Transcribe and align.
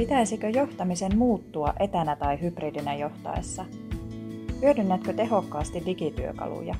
Pitäisikö 0.00 0.48
johtamisen 0.48 1.18
muuttua 1.18 1.74
etänä 1.80 2.16
tai 2.16 2.40
hybridinä 2.40 2.94
johtaessa? 2.94 3.64
Hyödynnätkö 4.62 5.12
tehokkaasti 5.12 5.82
digityökaluja? 5.86 6.74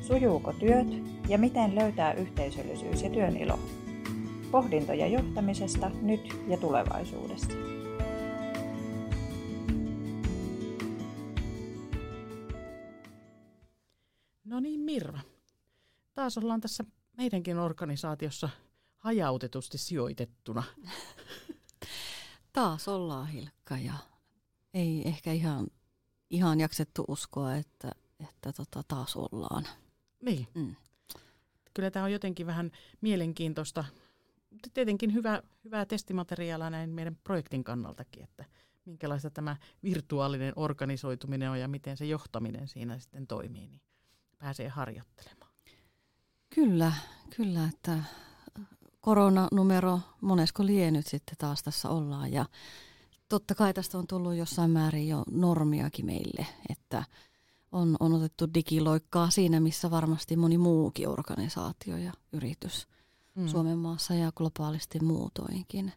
Sujuuko 0.00 0.52
työt 0.52 0.86
ja 1.28 1.38
miten 1.38 1.74
löytää 1.74 2.12
yhteisöllisyys 2.12 3.02
ja 3.02 3.10
työn 3.10 3.36
ilo? 3.36 3.58
Pohdintoja 4.50 5.06
johtamisesta 5.06 5.90
nyt 6.02 6.20
ja 6.48 6.56
tulevaisuudessa. 6.56 7.52
No 14.44 14.60
niin 14.60 14.80
Mirva, 14.80 15.20
taas 16.14 16.38
ollaan 16.38 16.60
tässä 16.60 16.84
meidänkin 17.16 17.58
organisaatiossa 17.58 18.48
hajautetusti 18.98 19.78
sijoitettuna. 19.78 20.62
Taas 22.56 22.88
ollaan 22.88 23.28
Hilkka 23.28 23.78
ja 23.78 23.94
ei 24.74 25.08
ehkä 25.08 25.32
ihan, 25.32 25.66
ihan 26.30 26.60
jaksettu 26.60 27.04
uskoa, 27.08 27.54
että, 27.54 27.92
että 28.20 28.52
tota, 28.52 28.82
taas 28.88 29.16
ollaan. 29.16 29.64
Niin. 30.22 30.48
Mm. 30.54 30.76
Kyllä 31.74 31.90
tämä 31.90 32.04
on 32.04 32.12
jotenkin 32.12 32.46
vähän 32.46 32.70
mielenkiintoista. 33.00 33.84
Tietenkin 34.74 35.14
hyvä, 35.14 35.42
hyvää 35.64 35.86
testimateriaalia 35.86 36.70
näin 36.70 36.90
meidän 36.90 37.16
projektin 37.24 37.64
kannaltakin, 37.64 38.22
että 38.22 38.44
minkälaista 38.84 39.30
tämä 39.30 39.56
virtuaalinen 39.82 40.52
organisoituminen 40.56 41.50
on 41.50 41.60
ja 41.60 41.68
miten 41.68 41.96
se 41.96 42.06
johtaminen 42.06 42.68
siinä 42.68 42.98
sitten 42.98 43.26
toimii, 43.26 43.66
niin 43.66 43.80
pääsee 44.38 44.68
harjoittelemaan. 44.68 45.52
Kyllä, 46.54 46.92
kyllä, 47.36 47.68
että 47.74 47.98
koronanumero, 49.06 50.00
monesko 50.20 50.66
lie 50.66 50.90
nyt 50.90 51.06
sitten 51.06 51.36
taas 51.38 51.62
tässä 51.62 51.88
ollaan 51.88 52.32
ja 52.32 52.46
totta 53.28 53.54
kai 53.54 53.74
tästä 53.74 53.98
on 53.98 54.06
tullut 54.06 54.34
jossain 54.34 54.70
määrin 54.70 55.08
jo 55.08 55.22
normiakin 55.30 56.06
meille, 56.06 56.46
että 56.70 57.04
on, 57.72 57.96
on 58.00 58.12
otettu 58.12 58.54
digiloikkaa 58.54 59.30
siinä, 59.30 59.60
missä 59.60 59.90
varmasti 59.90 60.36
moni 60.36 60.58
muukin 60.58 61.08
organisaatio 61.08 61.96
ja 61.96 62.12
yritys 62.32 62.88
mm. 63.34 63.48
Suomen 63.48 63.78
maassa 63.78 64.14
ja 64.14 64.32
globaalisti 64.32 65.00
muutoinkin. 65.00 65.92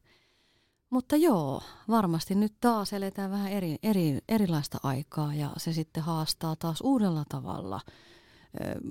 Mutta 0.89 1.15
joo, 1.15 1.63
varmasti 1.87 2.35
nyt 2.35 2.53
taas 2.61 2.93
eletään 2.93 3.31
vähän 3.31 3.52
eri, 3.52 3.75
eri, 3.83 4.17
erilaista 4.27 4.77
aikaa 4.83 5.33
ja 5.33 5.52
se 5.57 5.73
sitten 5.73 6.03
haastaa 6.03 6.55
taas 6.55 6.81
uudella 6.81 7.23
tavalla 7.30 7.81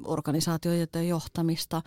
organisaatioiden 0.05 1.09
johtamista. 1.09 1.83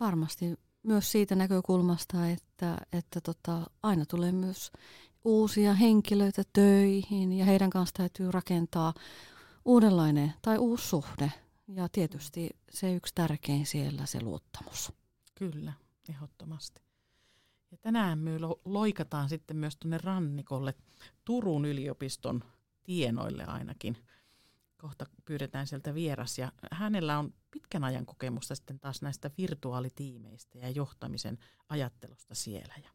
Varmasti 0.00 0.56
myös 0.82 1.12
siitä 1.12 1.34
näkökulmasta, 1.34 2.28
että, 2.28 2.76
että 2.92 3.20
tota, 3.20 3.70
aina 3.82 4.06
tulee 4.06 4.32
myös 4.32 4.72
uusia 5.24 5.74
henkilöitä 5.74 6.42
töihin 6.52 7.32
ja 7.32 7.44
heidän 7.44 7.70
kanssa 7.70 7.94
täytyy 7.96 8.30
rakentaa 8.30 8.94
uudenlainen 9.64 10.32
tai 10.42 10.58
uusi 10.58 10.88
suhde. 10.88 11.32
Ja 11.68 11.88
tietysti 11.88 12.50
se 12.70 12.94
yksi 12.94 13.14
tärkein 13.14 13.66
siellä 13.66 14.06
se 14.06 14.22
luottamus. 14.22 14.92
Kyllä, 15.34 15.72
ehdottomasti. 16.08 16.82
Ja 17.70 17.78
tänään 17.78 18.18
me 18.18 18.30
loikataan 18.64 19.28
sitten 19.28 19.56
myös 19.56 19.76
tuonne 19.76 19.98
rannikolle 19.98 20.74
Turun 21.24 21.64
yliopiston 21.64 22.44
tienoille 22.84 23.44
ainakin– 23.44 23.96
kohta 24.82 25.06
pyydetään 25.24 25.66
sieltä 25.66 25.94
vieras 25.94 26.38
ja 26.38 26.52
hänellä 26.72 27.18
on 27.18 27.34
pitkän 27.50 27.84
ajan 27.84 28.06
kokemusta 28.06 28.54
sitten 28.54 28.80
taas 28.80 29.02
näistä 29.02 29.30
virtuaalitiimeistä 29.38 30.58
ja 30.58 30.70
johtamisen 30.70 31.38
ajattelusta 31.68 32.34
siellä. 32.34 32.74
Ja 32.82 32.90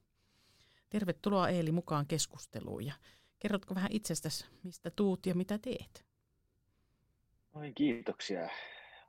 tervetuloa 0.89 1.49
Eeli 1.49 1.71
mukaan 1.71 2.07
keskusteluun 2.07 2.85
ja 2.85 2.93
kerrotko 3.39 3.75
vähän 3.75 3.91
itsestäsi, 3.91 4.45
mistä 4.63 4.91
tuut 4.91 5.25
ja 5.25 5.35
mitä 5.35 5.57
teet? 5.57 6.05
Noin, 7.53 7.73
kiitoksia. 7.73 8.49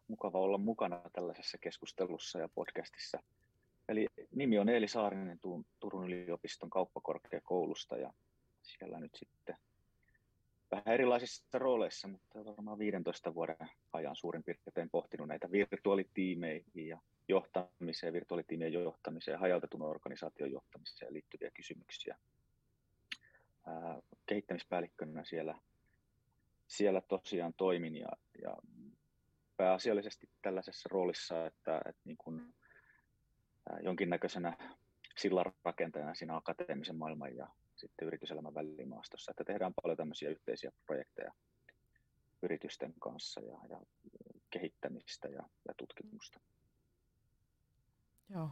Mukava 0.09 0.39
olla 0.39 0.59
mukana 0.59 1.01
tällaisessa 1.13 1.59
keskustelussa 1.59 2.39
ja 2.39 2.49
podcastissa. 2.49 3.23
Eli 3.89 4.07
nimi 4.35 4.59
on 4.59 4.69
Eeli 4.69 4.89
Saarinen 4.89 5.41
Turun 5.81 6.05
yliopiston 6.05 6.71
kauppakorkeakoulusta 6.71 7.97
ja 7.97 8.13
siellä 8.63 9.01
nyt 9.01 9.15
sitten 9.15 9.57
vähän 10.71 10.95
erilaisissa 10.95 11.59
rooleissa, 11.59 12.09
mutta 12.09 12.45
varmaan 12.45 12.79
15 12.79 13.35
vuoden 13.35 13.57
ajan 13.93 14.17
suurin 14.17 14.45
piirtein 14.45 14.91
pohtinut 14.91 15.29
näitä 15.29 15.51
virtuaalitiimeihin 15.53 16.87
ja 16.87 16.99
johtamiseen, 17.29 18.13
virtuaalitiimien 18.13 18.73
johtamiseen 18.73 19.33
ja 19.33 19.39
hajautetun 19.39 19.83
organisaation 19.83 20.53
johtamiseen 20.53 21.13
liittyviä 21.13 21.51
kysymyksiä. 21.51 22.19
Ää, 23.67 24.01
kehittämispäällikkönä 24.27 25.25
siellä, 25.25 25.59
siellä 26.67 27.01
tosiaan 27.01 27.55
toimin 27.57 27.97
ja, 27.97 28.09
ja 28.43 28.57
pääasiallisesti 29.57 30.29
tällaisessa 30.43 30.89
roolissa, 30.93 31.47
että, 31.47 31.81
että 31.87 32.03
niin 32.05 32.17
kuin, 32.17 32.55
ää, 33.71 33.79
jonkinnäköisenä 33.81 34.57
sillanrakentajana 35.17 36.15
siinä 36.15 36.37
akateemisen 36.37 36.97
maailman 36.97 37.37
ja 37.37 37.49
sitten 37.79 38.09
yrityselämän 38.09 38.55
välimaastossa, 38.55 39.31
että 39.31 39.45
tehdään 39.45 39.73
paljon 39.83 39.97
tämmöisiä 39.97 40.31
yhteisiä 40.31 40.73
projekteja 40.87 41.33
yritysten 42.43 42.95
kanssa 43.01 43.41
ja, 43.41 43.59
ja 43.69 43.81
kehittämistä 44.51 45.29
ja, 45.29 45.43
ja 45.69 45.75
tutkimusta. 45.77 46.41
Joo. 48.29 48.51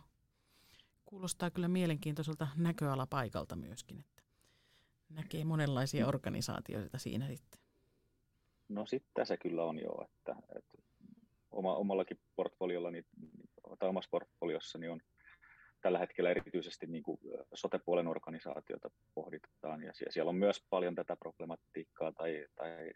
Kuulostaa 1.05 1.51
kyllä 1.51 1.69
mielenkiintoiselta 1.69 2.49
näköalapaikalta 2.57 3.57
myöskin, 3.57 4.01
että 4.01 4.23
näkee 5.09 5.45
monenlaisia 5.45 6.07
organisaatioita 6.07 6.99
siinä 6.99 7.29
sitten. 7.29 7.61
No 8.69 8.87
sitten 8.87 9.27
se 9.27 9.37
kyllä 9.37 9.65
on 9.65 9.79
jo, 9.79 10.05
että, 10.05 10.37
että 10.57 10.79
oma, 11.51 11.77
omallakin 11.77 12.21
portfoliollani 12.37 13.05
tai 13.79 13.89
omassa 13.89 14.11
portfoliossani 14.11 14.89
on 14.89 15.01
tällä 15.87 15.99
hetkellä 15.99 16.31
erityisesti 16.31 16.87
niin 16.87 17.03
kuin 17.03 17.19
sote-puolen 17.55 18.09
organisaatiota 18.09 18.91
pohditaan. 19.15 19.83
Ja 19.83 19.93
siellä 20.11 20.29
on 20.29 20.37
myös 20.37 20.67
paljon 20.71 20.95
tätä 20.95 21.17
problematiikkaa 21.17 22.13
tai, 22.13 22.47
tai 22.55 22.91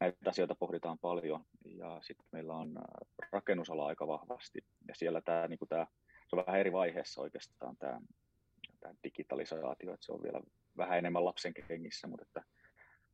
näitä 0.00 0.30
asioita 0.30 0.54
pohditaan 0.54 0.98
paljon. 0.98 1.44
Ja 1.64 1.98
sitten 2.02 2.26
meillä 2.32 2.54
on 2.54 2.78
rakennusala 3.32 3.86
aika 3.86 4.06
vahvasti. 4.06 4.64
Ja 4.88 4.94
siellä 4.94 5.20
tämä, 5.20 5.48
niin 5.48 5.58
kuin 5.58 5.68
tämä 5.68 5.86
se 6.28 6.36
on 6.36 6.44
vähän 6.46 6.60
eri 6.60 6.72
vaiheessa 6.72 7.20
oikeastaan 7.20 7.76
tämä, 7.76 8.00
tämä 8.80 8.94
digitalisaatio, 9.04 9.94
että 9.94 10.06
se 10.06 10.12
on 10.12 10.22
vielä 10.22 10.40
vähän 10.76 10.98
enemmän 10.98 11.24
lapsen 11.24 11.54
kengissä, 11.54 12.06
mutta 12.06 12.24
että 12.28 12.42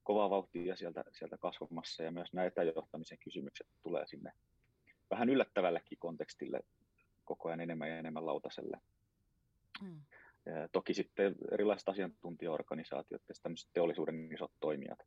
kovaa 0.02 0.30
vauhtia 0.30 0.76
sieltä, 0.76 1.04
sieltä 1.12 1.38
kasvamassa. 1.38 2.02
Ja 2.02 2.10
myös 2.10 2.32
näitä 2.32 2.62
johtamisen 2.62 3.18
kysymykset 3.18 3.66
tulee 3.82 4.06
sinne 4.06 4.32
vähän 5.10 5.28
yllättävällekin 5.28 5.98
kontekstille 5.98 6.60
koko 7.28 7.48
ajan 7.48 7.60
enemmän 7.60 7.88
ja 7.88 7.98
enemmän 7.98 8.26
lautaselle. 8.26 8.80
Mm. 9.82 10.00
Toki 10.72 10.94
sitten 10.94 11.34
erilaiset 11.52 11.88
asiantuntijaorganisaatiot 11.88 13.22
ja 13.28 13.34
teollisuuden 13.72 14.32
isot 14.32 14.52
toimijat, 14.60 14.98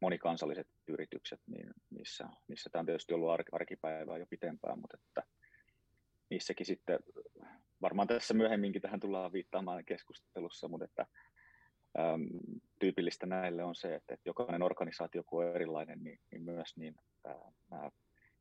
monikansalliset 0.00 0.68
yritykset, 0.88 1.40
niin 1.46 1.70
niissä, 1.90 2.28
niissä 2.48 2.70
tämä 2.70 2.80
on 2.80 2.86
tietysti 2.86 3.14
ollut 3.14 3.30
arkipäivää 3.52 4.18
jo 4.18 4.26
pitempään, 4.30 4.78
mutta 4.78 4.96
että 5.00 5.22
niissäkin 6.30 6.66
sitten, 6.66 6.98
varmaan 7.82 8.08
tässä 8.08 8.34
myöhemminkin 8.34 8.82
tähän 8.82 9.00
tullaan 9.00 9.32
viittaamaan 9.32 9.84
keskustelussa, 9.84 10.68
mutta 10.68 10.84
että 10.84 11.06
äm, 11.98 12.28
tyypillistä 12.78 13.26
näille 13.26 13.64
on 13.64 13.74
se, 13.74 13.94
että, 13.94 14.14
että 14.14 14.28
jokainen 14.28 14.62
organisaatio 14.62 15.22
kun 15.26 15.44
on 15.44 15.54
erilainen, 15.54 16.04
niin, 16.04 16.20
niin 16.30 16.42
myös 16.42 16.76
niin, 16.76 16.94
ää, 17.24 17.52
nämä 17.70 17.90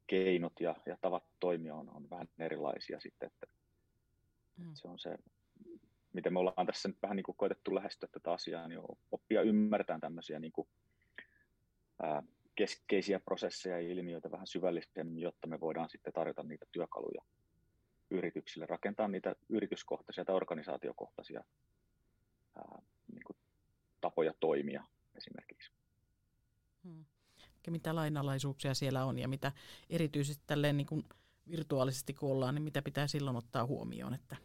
keinot 0.08 0.54
ja, 0.60 0.76
ja 0.86 0.98
tavat 1.02 1.24
toimia 1.40 1.76
on, 1.76 1.90
on 1.90 2.10
vähän 2.10 2.28
erilaisia 2.40 3.00
sitten, 3.00 3.28
että 3.28 3.48
mm. 4.58 4.72
se 4.74 4.88
on 4.88 5.00
se 5.00 5.18
miten 6.14 6.34
me 6.34 6.40
ollaan 6.40 6.68
tässä 6.68 6.88
nyt 6.90 7.02
vähän 7.02 7.16
niin 7.16 7.24
kuin 7.24 7.38
koetettu 7.38 7.76
lähestyä 7.76 8.10
tätä 8.12 8.32
asiaa, 8.32 8.68
niin 8.68 8.80
oppia 9.12 9.42
ymmärtämään 9.42 10.02
tämmöisiä 10.02 10.40
niin 10.40 10.52
kuin, 10.52 10.68
ää, 12.02 12.24
keskeisiä 12.56 13.20
prosesseja 13.20 13.82
ja 13.82 13.92
ilmiöitä 13.92 14.32
vähän 14.32 14.48
syvällisemmin, 14.48 15.22
jotta 15.22 15.48
me 15.48 15.60
voidaan 15.60 15.90
sitten 15.90 16.14
tarjota 16.14 16.44
niitä 16.44 16.66
työkaluja 16.72 17.22
yrityksille, 18.12 18.66
rakentaa 18.66 19.08
niitä 19.08 19.36
yrityskohtaisia 19.50 20.26
tai 20.26 20.36
organisaatiokohtaisia 20.36 21.44
ää, 22.56 22.82
niin 23.14 23.24
kuin 23.28 23.38
tapoja 24.02 24.34
toimia 24.40 24.84
esimerkiksi. 25.16 25.72
Hmm. 26.84 27.06
Mitä 27.70 27.96
lainalaisuuksia 27.96 28.74
siellä 28.74 29.06
on 29.06 29.20
ja 29.20 29.28
mitä 29.28 29.52
erityisesti 29.90 30.44
tälleen 30.48 30.78
niin 30.78 30.88
kuin 30.88 31.04
virtuaalisesti 31.50 32.14
kun 32.14 32.32
ollaan, 32.32 32.56
niin 32.56 32.64
mitä 32.64 32.82
pitää 32.82 33.08
silloin 33.08 33.38
ottaa 33.38 33.66
huomioon, 33.66 34.14
että 34.14 34.36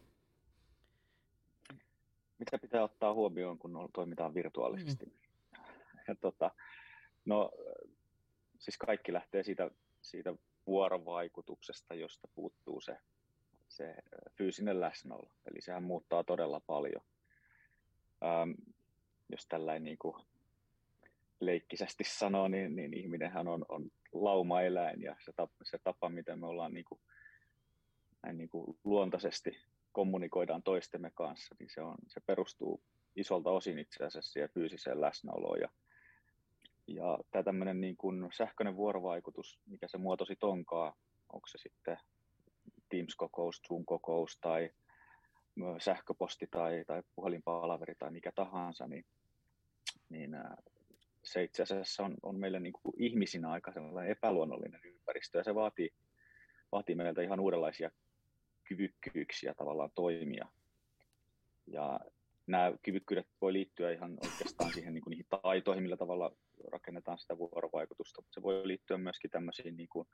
mitä 2.39 2.57
pitää 2.57 2.83
ottaa 2.83 3.13
huomioon, 3.13 3.57
kun 3.57 3.89
toimitaan 3.93 4.33
virtuaalisesti? 4.33 5.05
Mm. 5.05 5.11
Ja 6.07 6.15
tota, 6.15 6.51
no, 7.25 7.51
siis 8.59 8.77
kaikki 8.77 9.13
lähtee 9.13 9.43
siitä, 9.43 9.71
siitä 10.01 10.33
vuorovaikutuksesta, 10.67 11.95
josta 11.95 12.27
puuttuu 12.35 12.81
se, 12.81 12.97
se 13.69 13.95
fyysinen 14.31 14.81
läsnäolo. 14.81 15.31
Eli 15.51 15.61
sehän 15.61 15.83
muuttaa 15.83 16.23
todella 16.23 16.59
paljon. 16.59 17.03
Ähm, 18.23 18.51
jos 19.29 19.45
tällainen 19.47 19.83
niin 19.83 19.97
kuin 19.97 20.15
leikkisesti 21.39 22.03
sanoo, 22.03 22.47
niin, 22.47 22.75
niin 22.75 22.93
ihminenhän 22.93 23.47
on, 23.47 23.65
on 23.69 23.91
lauma-eläin 24.13 25.01
ja 25.01 25.15
se 25.19 25.33
tapa, 25.33 25.55
se 25.63 25.77
tapa 25.83 26.09
miten 26.09 26.39
me 26.39 26.47
ollaan 26.47 26.73
niin 26.73 26.85
kuin, 26.85 27.01
näin 28.23 28.37
niin 28.37 28.49
kuin 28.49 28.77
luontaisesti 28.83 29.57
kommunikoidaan 29.91 30.63
toistemme 30.63 31.11
kanssa, 31.15 31.55
niin 31.59 31.69
se, 31.69 31.81
on, 31.81 31.95
se 32.07 32.19
perustuu 32.19 32.81
isolta 33.15 33.51
osin 33.51 33.79
itse 33.79 34.05
asiassa 34.05 34.31
siihen 34.31 34.49
fyysiseen 34.49 35.01
läsnäoloon. 35.01 35.59
Ja, 35.59 35.69
ja 36.87 37.19
tämä 37.31 37.43
tämmöinen 37.43 37.81
niin 37.81 37.97
kuin 37.97 38.29
sähköinen 38.31 38.75
vuorovaikutus, 38.75 39.59
mikä 39.65 39.87
se 39.87 39.97
muotosi 39.97 40.35
tonkaa, 40.35 40.97
onko 41.33 41.47
se 41.47 41.57
sitten 41.57 41.97
Teams-kokous, 42.89 43.61
Zoom-kokous 43.67 44.37
tai 44.41 44.69
sähköposti 45.79 46.47
tai, 46.47 46.83
tai 46.87 47.03
puhelinpalaveri 47.15 47.95
tai 47.95 48.11
mikä 48.11 48.31
tahansa, 48.31 48.87
niin, 48.87 49.05
niin 50.09 50.37
se 51.23 51.43
itse 51.43 51.63
asiassa 51.63 52.03
on, 52.03 52.15
on 52.23 52.39
meille 52.39 52.59
niin 52.59 52.73
kuin 52.73 52.95
ihmisinä 52.97 53.51
aika 53.51 53.73
epäluonnollinen 54.07 54.81
ympäristö 54.83 55.37
ja 55.37 55.43
se 55.43 55.55
vaatii, 55.55 55.89
vaatii 56.71 56.95
meiltä 56.95 57.21
ihan 57.21 57.39
uudenlaisia 57.39 57.91
kyvykkyyksiä 58.69 59.53
tavallaan 59.53 59.91
toimia. 59.95 60.47
Ja 61.67 61.99
nämä 62.47 62.73
kyvykkyydet 62.83 63.27
voi 63.41 63.53
liittyä 63.53 63.91
ihan 63.91 64.17
oikeastaan 64.23 64.73
siihen 64.73 64.93
niin 64.93 65.01
kuin 65.03 65.11
niihin 65.11 65.25
taitoihin, 65.41 65.83
millä 65.83 65.97
tavalla 65.97 66.31
rakennetaan 66.71 67.17
sitä 67.17 67.37
vuorovaikutusta, 67.37 68.21
mutta 68.21 68.33
se 68.33 68.41
voi 68.41 68.67
liittyä 68.67 68.97
myöskin 68.97 69.31
tämmöisiin 69.31 69.77
niin 69.77 69.89
kuin, 69.89 70.07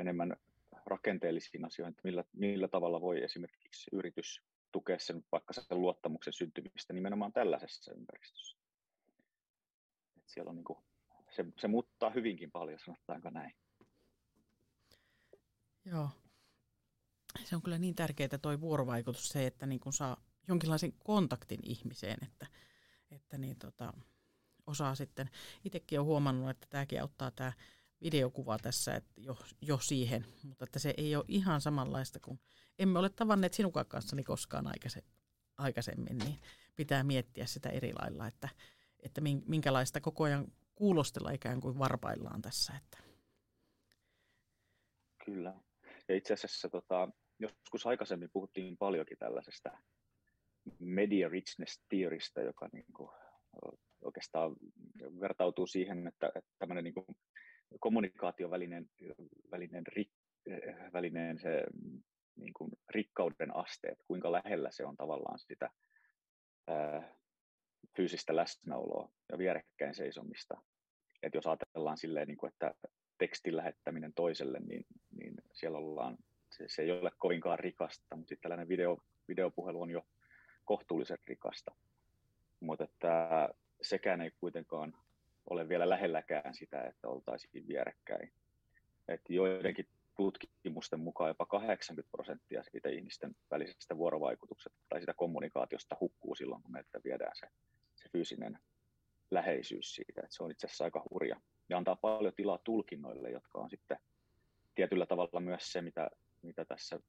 enemmän 0.00 0.36
rakenteellisiin 0.86 1.64
asioihin, 1.64 1.90
että 1.90 2.02
millä, 2.04 2.24
millä 2.32 2.68
tavalla 2.68 3.00
voi 3.00 3.22
esimerkiksi 3.22 3.90
yritys 3.92 4.42
tukea 4.72 4.98
sen 4.98 5.24
vaikka 5.32 5.52
sen 5.52 5.80
luottamuksen 5.80 6.32
syntymistä 6.32 6.92
nimenomaan 6.92 7.32
tällaisessa 7.32 7.92
ympäristössä. 7.94 8.58
Et 10.16 10.22
siellä 10.26 10.50
on 10.50 10.56
niin 10.56 10.64
kuin, 10.64 10.78
se, 11.30 11.44
se 11.58 11.68
muuttaa 11.68 12.10
hyvinkin 12.10 12.50
paljon, 12.50 12.78
sanotaanko 12.78 13.30
näin. 13.30 13.54
Joo. 15.84 16.08
Se 17.44 17.56
on 17.56 17.62
kyllä 17.62 17.78
niin 17.78 17.94
tärkeää 17.94 18.38
tuo 18.42 18.60
vuorovaikutus, 18.60 19.28
se, 19.28 19.46
että 19.46 19.66
niin 19.66 19.80
kun 19.80 19.92
saa 19.92 20.16
jonkinlaisen 20.48 20.92
kontaktin 20.92 21.60
ihmiseen, 21.62 22.18
että, 22.22 22.46
että 23.10 23.38
niin 23.38 23.56
tota, 23.58 23.92
osaa 24.66 24.94
sitten, 24.94 25.30
itsekin 25.64 25.98
olen 25.98 26.06
huomannut, 26.06 26.50
että 26.50 26.66
tämäkin 26.70 27.02
auttaa 27.02 27.30
tämä 27.30 27.52
videokuva 28.02 28.58
tässä 28.58 28.94
että 28.94 29.12
jo, 29.16 29.36
jo 29.60 29.78
siihen, 29.78 30.26
mutta 30.42 30.64
että 30.64 30.78
se 30.78 30.94
ei 30.96 31.16
ole 31.16 31.24
ihan 31.28 31.60
samanlaista 31.60 32.20
kuin, 32.20 32.40
emme 32.78 32.98
ole 32.98 33.10
tavanneet 33.10 33.54
sinunkaan 33.54 33.86
kanssani 33.86 34.24
koskaan 34.24 34.66
aikaisemmin, 35.58 36.18
niin 36.18 36.40
pitää 36.76 37.02
miettiä 37.02 37.46
sitä 37.46 37.68
eri 37.68 37.92
lailla, 37.92 38.26
että, 38.26 38.48
että 39.00 39.20
minkälaista 39.46 40.00
koko 40.00 40.24
ajan 40.24 40.52
kuulostella 40.74 41.30
ikään 41.30 41.60
kuin 41.60 41.78
varpaillaan 41.78 42.42
tässä. 42.42 42.72
Että. 42.76 42.98
Kyllä. 45.24 45.54
Ja 46.08 46.16
itse 46.16 46.34
asiassa 46.34 46.68
tota, 46.68 47.08
joskus 47.42 47.86
aikaisemmin 47.86 48.30
puhuttiin 48.32 48.76
paljonkin 48.76 49.18
tällaisesta 49.18 49.70
media 50.78 51.28
richness 51.28 51.84
theorista, 51.88 52.40
joka 52.40 52.68
niin 52.72 52.86
kuin, 52.96 53.10
oikeastaan 54.04 54.56
vertautuu 55.20 55.66
siihen, 55.66 56.06
että, 56.06 56.26
että 56.26 56.50
tämmöinen 56.58 56.84
niin 56.84 56.94
kuin 56.94 57.06
kommunikaation 57.80 58.50
välinen, 58.50 58.90
välinen, 59.50 59.86
rik, 59.86 60.10
välinen 60.92 61.38
se 61.38 61.64
niin 62.36 62.52
kuin 62.52 62.70
rikkauden 62.88 63.56
aste, 63.56 63.88
että 63.88 64.04
kuinka 64.06 64.32
lähellä 64.32 64.70
se 64.70 64.84
on 64.84 64.96
tavallaan 64.96 65.38
sitä 65.38 65.70
ää, 66.68 67.14
fyysistä 67.96 68.36
läsnäoloa 68.36 69.12
ja 69.32 69.38
vierekkäin 69.38 69.94
seisomista. 69.94 70.62
Et 71.22 71.34
jos 71.34 71.46
ajatellaan 71.46 71.98
silleen, 71.98 72.28
niin 72.28 72.36
kuin, 72.36 72.52
että 72.52 72.74
tekstin 73.18 73.56
lähettäminen 73.56 74.14
toiselle, 74.14 74.60
niin, 74.60 74.84
niin 75.10 75.34
siellä 75.52 75.78
ollaan, 75.78 76.18
se, 76.52 76.82
ei 76.82 76.90
ole 76.90 77.10
kovinkaan 77.18 77.58
rikasta, 77.58 78.16
mutta 78.16 78.28
sitten 78.28 78.42
tällainen 78.42 78.68
video, 78.68 78.98
videopuhelu 79.28 79.82
on 79.82 79.90
jo 79.90 80.06
kohtuullisen 80.64 81.18
rikasta. 81.26 81.74
Mutta 82.60 82.84
että 82.84 83.48
sekään 83.82 84.20
ei 84.20 84.30
kuitenkaan 84.30 84.94
ole 85.50 85.68
vielä 85.68 85.88
lähelläkään 85.88 86.54
sitä, 86.54 86.82
että 86.82 87.08
oltaisiin 87.08 87.68
vierekkäin. 87.68 88.32
Että 89.08 89.32
joidenkin 89.32 89.86
tutkimusten 90.16 91.00
mukaan 91.00 91.30
jopa 91.30 91.46
80 91.46 92.10
prosenttia 92.10 92.62
siitä 92.62 92.88
ihmisten 92.88 93.36
välisestä 93.50 93.96
vuorovaikutuksesta 93.96 94.78
tai 94.88 95.00
sitä 95.00 95.14
kommunikaatiosta 95.14 95.96
hukkuu 96.00 96.34
silloin, 96.34 96.62
kun 96.62 96.72
meiltä 96.72 97.00
viedään 97.04 97.36
se, 97.36 97.46
se 97.94 98.08
fyysinen 98.08 98.58
läheisyys 99.30 99.94
siitä. 99.94 100.20
Että 100.24 100.36
se 100.36 100.42
on 100.42 100.50
itse 100.50 100.66
asiassa 100.66 100.84
aika 100.84 101.04
hurja 101.10 101.40
ja 101.68 101.76
antaa 101.78 101.96
paljon 101.96 102.32
tilaa 102.36 102.58
tulkinnoille, 102.58 103.30
jotka 103.30 103.58
on 103.58 103.70
sitten 103.70 103.98
tietyllä 104.74 105.06
tavalla 105.06 105.40
myös 105.40 105.72
se, 105.72 105.82
mitä, 105.82 106.10
mitä 106.42 106.64
tässä 106.64 107.00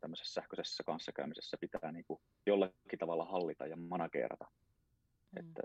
tämmöisessä 0.00 0.32
sähköisessä 0.32 0.82
kanssakäymisessä 0.82 1.56
pitää 1.60 1.92
niin 1.92 2.04
kuin 2.04 2.20
jollakin 2.46 2.98
tavalla 2.98 3.24
hallita 3.24 3.66
ja 3.66 3.76
managerata. 3.76 4.44
Mm. 4.44 5.38
Että 5.40 5.62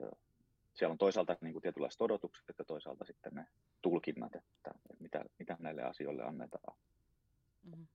siellä 0.74 0.92
on 0.92 0.98
toisaalta 0.98 1.38
niin 1.42 1.54
kuin 1.54 1.62
tietynlaiset 1.62 2.01
odotukset 2.01 2.50
että 2.50 2.63
toisaalta 2.63 3.06
sitten 3.06 3.33
ne 3.36 3.48
tulkinnat, 3.81 4.36
että 4.36 4.71
mitä, 5.00 5.25
mitä 5.39 5.57
näille 5.59 5.83
asioille 5.83 6.24
annetaan. 6.24 6.77
Mm. 7.63 7.88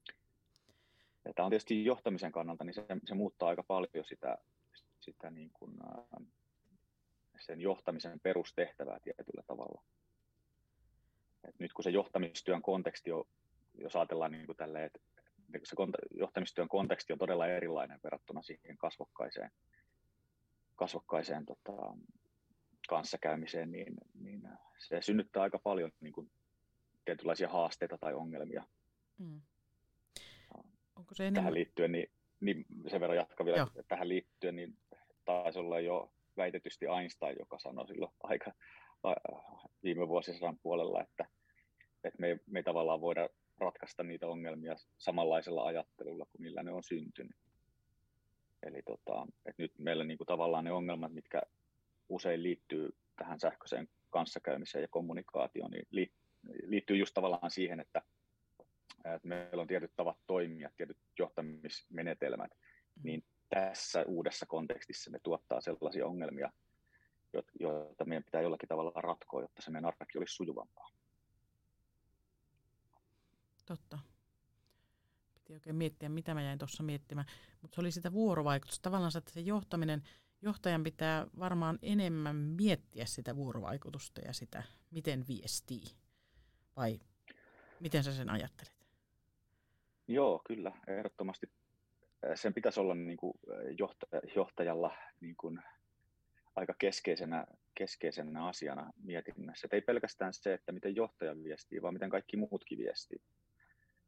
Ja 1.25 1.32
tämä 1.35 1.47
on 1.47 1.50
tietysti 1.50 1.85
johtamisen 1.85 2.32
kannalta, 2.32 2.65
niin 2.65 2.75
se, 2.75 2.87
se 3.05 3.15
muuttaa 3.15 3.49
aika 3.49 3.62
paljon 3.62 4.05
sitä, 4.05 4.38
sitä 5.00 5.31
niin 5.31 5.50
kuin, 5.53 5.73
sen 7.41 7.61
johtamisen 7.61 8.20
perustehtävää 8.20 9.00
tietyllä 9.00 9.43
tavalla. 9.47 9.82
Et 11.44 11.58
nyt 11.58 11.73
kun 11.73 11.82
se 11.82 11.91
johtamistyön 11.91 12.62
konteksti 12.62 13.12
on, 13.12 13.25
jos 13.75 13.97
ajatellaan 13.97 14.33
niin 14.33 14.47
kuin 14.47 14.57
tälleen, 14.57 14.85
että 14.85 15.01
se 15.65 15.77
johtamistyön 16.11 16.69
konteksti 16.69 17.13
on 17.13 17.19
todella 17.19 17.47
erilainen 17.47 18.01
verrattuna 18.05 18.43
siihen 18.43 18.77
kasvokkaiseen, 18.77 19.51
kasvokkaiseen 20.77 21.47
tota, 21.47 21.97
kanssakäymiseen, 22.89 23.73
niin, 23.73 23.95
niin 24.15 24.49
se 24.79 25.03
synnyttää 25.03 25.43
aika 25.43 25.59
paljon 25.59 25.93
niin 26.01 26.13
kuin, 26.13 26.31
tietynlaisia 27.05 27.49
haasteita 27.49 27.99
tai 27.99 28.15
ongelmia. 28.15 28.67
Mm. 29.19 29.41
Onko 30.97 31.15
se 31.15 31.23
enemmän... 31.23 31.41
Tähän 31.41 31.55
liittyen, 31.55 31.93
niin, 31.93 32.11
niin 32.41 32.65
sen 32.87 33.01
verran 33.01 33.17
jatkan 33.17 33.46
vielä, 33.46 33.63
että 33.63 33.82
tähän 33.89 34.08
liittyen, 34.08 34.56
niin 34.56 34.77
taisi 35.25 35.58
olla 35.58 35.81
jo 35.81 36.13
väitetysti 36.37 36.87
Einstein, 36.87 37.37
joka 37.39 37.58
sanoi 37.58 37.87
silloin 37.87 38.13
aika 38.23 38.53
viime 39.82 40.08
vuosisadan 40.08 40.58
puolella, 40.63 41.03
että, 41.03 41.27
että 42.05 42.20
me, 42.20 42.39
me 42.46 42.63
tavallaan 42.63 43.01
voida 43.01 43.29
ratkaista 43.63 44.03
niitä 44.03 44.27
ongelmia 44.27 44.77
samanlaisella 44.99 45.65
ajattelulla 45.65 46.25
kuin 46.25 46.43
millä 46.43 46.63
ne 46.63 46.73
on 46.73 46.83
syntynyt. 46.83 47.37
Eli 48.63 48.83
tota, 48.83 49.27
että 49.47 49.63
nyt 49.63 49.73
meillä 49.79 50.05
niin 50.05 50.19
kuin 50.19 50.27
tavallaan 50.27 50.65
ne 50.65 50.73
ongelmat, 50.73 51.13
mitkä 51.13 51.43
usein 52.09 52.43
liittyy 52.43 52.95
tähän 53.17 53.41
sähköiseen 53.41 53.89
kanssakäymiseen 54.11 54.83
ja 54.83 54.89
kommunikaatioon, 54.89 55.71
niin 55.71 56.13
liittyy 56.67 56.97
just 56.97 57.15
tavallaan 57.15 57.51
siihen, 57.51 57.81
että, 57.81 58.03
että 59.15 59.29
meillä 59.29 59.61
on 59.61 59.67
tietyt 59.67 59.93
tavat 59.97 60.17
toimia, 60.27 60.71
tietyt 60.77 60.99
johtamismenetelmät, 61.19 62.51
mm. 62.51 63.03
niin 63.03 63.25
tässä 63.49 64.05
uudessa 64.07 64.47
kontekstissa 64.47 65.11
ne 65.11 65.19
tuottaa 65.23 65.61
sellaisia 65.61 66.07
ongelmia, 66.07 66.53
joita 67.61 68.05
meidän 68.05 68.25
pitää 68.25 68.41
jollakin 68.41 68.69
tavalla 68.69 68.93
ratkoa, 68.95 69.43
jotta 69.43 69.63
se 69.63 69.71
meidän 69.71 69.93
arki 70.01 70.19
olisi 70.19 70.35
sujuvampaa. 70.35 70.89
Totta. 73.67 73.99
Piti 75.35 75.53
oikein 75.53 75.77
miettiä, 75.77 76.09
mitä 76.09 76.35
mä 76.35 76.43
jäin 76.43 76.59
tuossa 76.59 76.83
miettimään. 76.83 77.27
Mutta 77.63 77.75
se 77.75 77.81
oli 77.81 77.91
sitä 77.91 78.13
vuorovaikutusta. 78.13 78.83
Tavallaan 78.83 79.13
että 79.19 79.33
se 79.33 79.41
johtaminen, 79.41 80.03
johtajan 80.43 80.83
pitää 80.85 81.27
varmaan 81.39 81.79
enemmän 81.83 82.37
miettiä 82.37 83.07
sitä 83.07 83.37
vuorovaikutusta 83.37 84.21
ja 84.21 84.33
sitä, 84.33 84.63
miten 84.91 85.25
viestii. 85.29 85.85
Vai 86.77 87.01
miten 87.81 88.05
sä 88.05 88.13
sen 88.13 88.31
ajattelet? 88.31 88.73
Joo, 90.09 90.43
kyllä, 90.47 90.73
ehdottomasti. 90.87 91.51
Sen 92.35 92.55
pitäisi 92.55 92.81
olla 92.81 92.95
niin 92.95 93.17
kuin 93.17 93.35
johtajalla 94.37 94.97
niin 95.21 95.37
kuin 95.37 95.63
aika 96.57 96.75
keskeisenä, 96.79 97.47
keskeisenä 97.75 98.47
asiana 98.47 98.93
mietinnässä. 98.97 99.67
Et 99.67 99.73
ei 99.73 99.81
pelkästään 99.81 100.35
se, 100.35 100.55
että 100.55 100.73
miten 100.73 100.97
johtaja 100.97 101.43
viestii, 101.43 101.83
vaan 101.83 101.95
miten 101.95 102.11
kaikki 102.11 102.37
muutkin 102.37 102.79
viestii. 102.79 103.21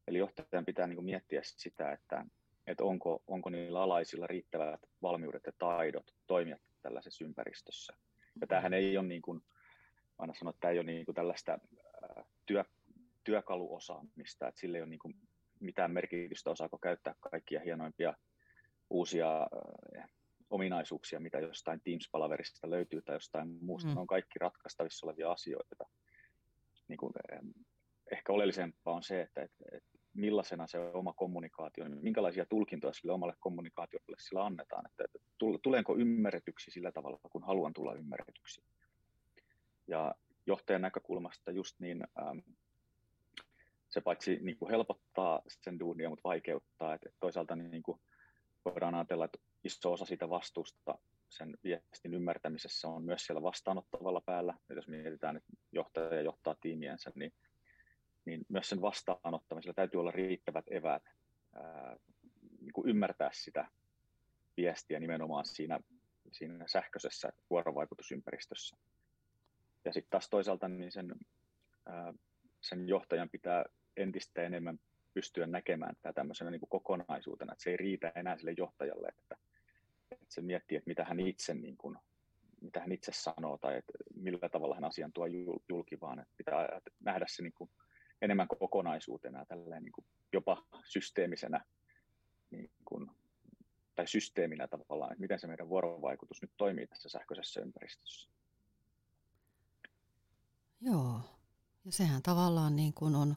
Eli 0.09 0.19
johtajan 0.19 0.65
pitää 0.65 0.87
niin 0.87 0.97
kuin 0.97 1.05
miettiä 1.05 1.41
sitä, 1.45 1.93
että, 1.93 2.25
että 2.67 2.85
onko, 2.85 3.23
onko 3.27 3.51
niillä 3.51 3.83
alaisilla 3.83 4.27
riittävät 4.27 4.81
valmiudet 5.03 5.43
ja 5.47 5.53
taidot 5.59 6.15
toimia 6.27 6.59
tällaisessa 6.83 7.25
ympäristössä. 7.25 7.97
Ja 8.41 8.47
tämähän 8.47 8.75
ei 8.75 8.99
ole, 8.99 9.07
niin 9.07 9.23
kuin, 9.23 9.41
aina 10.19 10.35
sanon, 10.35 10.51
että 10.51 10.61
tämä 10.61 10.73
ei 10.73 10.79
ole 10.79 10.87
niin 10.87 11.05
kuin 11.05 11.15
tällaista 11.15 11.59
työ, 12.47 12.65
työkaluosaamista, 13.25 14.49
että 14.49 14.61
sillä 14.61 14.79
ei 14.79 14.83
ole 14.83 14.91
niin 14.91 14.99
kuin 14.99 15.15
mitään 15.61 15.91
merkitystä, 15.91 16.51
osaako 16.51 16.79
käyttää 16.79 17.15
kaikkia 17.21 17.61
hienoimpia 17.61 18.15
uusia 18.91 19.47
ominaisuuksia, 20.51 21.21
mitä 21.21 21.39
jostain 21.39 21.81
Teams-palaverista 21.81 22.71
löytyy 22.71 23.03
tai 23.03 23.17
jostain 23.17 23.49
muusta. 23.61 23.89
Mm. 23.89 23.95
Ne 23.95 24.01
on 24.01 24.07
kaikki 24.07 24.39
ratkaistavissa 24.39 25.07
olevia 25.07 25.33
asioita. 25.33 25.85
Niin 26.89 26.97
kuin, 26.97 27.13
ehkä 28.13 28.33
oleellisempaa 28.33 28.95
on 28.95 29.03
se, 29.03 29.21
että, 29.21 29.43
että, 29.43 29.65
että 29.73 29.94
millaisena 30.14 30.66
se 30.66 30.78
oma 30.78 31.12
kommunikaatio, 31.12 31.85
minkälaisia 31.88 32.47
tulkintoja 32.47 32.92
sille 32.92 33.12
omalle 33.12 33.35
kommunikaatiolle 33.40 34.16
sillä 34.18 34.44
annetaan, 34.44 34.87
että, 34.87 35.04
että 35.04 35.18
tulenko 35.62 35.97
ymmärretyksi 35.97 36.71
sillä 36.71 36.92
tavalla, 36.92 37.18
kun 37.30 37.42
haluan 37.42 37.73
tulla 37.73 37.94
ymmärretyksi. 37.94 38.62
Ja 39.87 40.14
johtajan 40.47 40.83
näkökulmasta 40.83 41.50
just 41.50 41.80
niin 41.80 42.04
ähm, 42.18 42.38
se 43.88 44.00
paitsi 44.00 44.38
niin 44.42 44.56
kuin 44.56 44.71
helpottaa 44.71 45.42
sen 45.49 45.78
duunia, 45.78 46.09
mutta 46.09 46.28
vaikeuttaa, 46.28 46.94
että 46.94 47.11
toisaalta 47.21 47.56
niin 47.56 47.83
kuin 47.83 48.00
voidaan 48.64 48.94
ajatella, 48.94 49.25
että 49.25 49.38
iso 49.64 49.92
osa 49.92 50.04
siitä 50.04 50.30
vastuusta 50.30 50.99
sen 51.28 51.56
viestin 51.64 52.14
ymmärtämisessä 52.14 52.88
on 52.88 53.04
myös 53.04 53.26
siellä 53.26 53.42
vastaanottavalla 53.42 54.21
päällä. 54.21 54.54
Ja 54.68 54.75
jos 54.75 54.88
mietitään, 54.88 55.37
että 55.37 55.52
johtaja 55.73 56.23
johtaa 56.23 56.56
tiimiensä, 56.61 57.12
niin 57.14 57.33
niin 58.25 58.47
myös 58.49 58.69
sen 58.69 58.81
vastaanottamisella 58.81 59.75
täytyy 59.75 60.00
olla 60.00 60.11
riittävät 60.11 60.64
eväät 60.71 61.02
ää, 61.54 61.97
niin 62.61 62.73
kuin 62.73 62.88
ymmärtää 62.88 63.31
sitä 63.33 63.69
viestiä 64.57 65.00
nimenomaan 65.00 65.45
siinä, 65.45 65.81
siinä 66.33 66.64
sähköisessä 66.66 67.33
vuorovaikutusympäristössä. 67.50 68.76
Ja 69.85 69.93
sitten 69.93 70.11
taas 70.11 70.28
toisaalta 70.28 70.69
niin 70.69 70.93
sen, 70.93 71.14
ää, 71.87 72.14
sen 72.61 72.88
johtajan 72.88 73.31
pitää 73.31 73.64
entistä 73.97 74.43
enemmän 74.43 74.78
pystyä 75.14 75.47
näkemään 75.47 75.97
tämä 76.02 76.12
tämmöisenä 76.12 76.50
niin 76.50 76.61
kuin 76.61 76.71
kokonaisuutena, 76.71 77.52
että 77.52 77.62
se 77.62 77.71
ei 77.71 77.76
riitä 77.76 78.12
enää 78.14 78.37
sille 78.37 78.54
johtajalle, 78.57 79.09
että, 79.09 79.37
että 80.11 80.26
se 80.28 80.40
miettii, 80.40 80.76
että 80.76 80.88
mitä 80.88 81.04
hän 81.04 81.21
itse 81.21 81.54
niin 81.54 81.76
kuin, 81.76 81.99
mitä 82.61 82.81
hän 82.81 82.93
itse 82.93 83.12
sanoo 83.12 83.59
tai 83.59 83.76
että 83.76 83.93
millä 84.14 84.49
tavalla 84.49 84.75
hän 84.75 84.85
asian 84.85 85.12
tuo 85.12 85.26
julki, 85.69 86.00
vaan 86.00 86.19
että 86.19 86.35
pitää 86.37 86.81
nähdä 87.00 87.25
se 87.28 87.43
niin 87.43 87.52
kuin 87.52 87.71
enemmän 88.25 88.49
kokonaisuutena 88.49 89.47
tälleen 89.47 89.83
niin 89.83 89.93
kuin 89.93 90.04
jopa 90.33 90.62
systeemisenä 90.85 91.64
niin 92.50 92.71
kuin, 92.85 93.11
tai 93.95 94.07
systeeminä 94.09 94.69
tavallaan, 94.69 95.12
että 95.12 95.21
miten 95.21 95.40
se 95.40 95.47
meidän 95.47 95.69
vuorovaikutus 95.69 96.43
nyt 96.43 96.50
toimii 96.57 96.87
tässä 96.87 97.09
sähköisessä 97.09 97.61
ympäristössä. 97.61 98.31
Joo, 100.81 101.21
ja 101.85 101.93
sehän 101.93 102.23
tavallaan 102.23 102.76
niin 102.76 102.95
kuin 102.95 103.14
on 103.14 103.37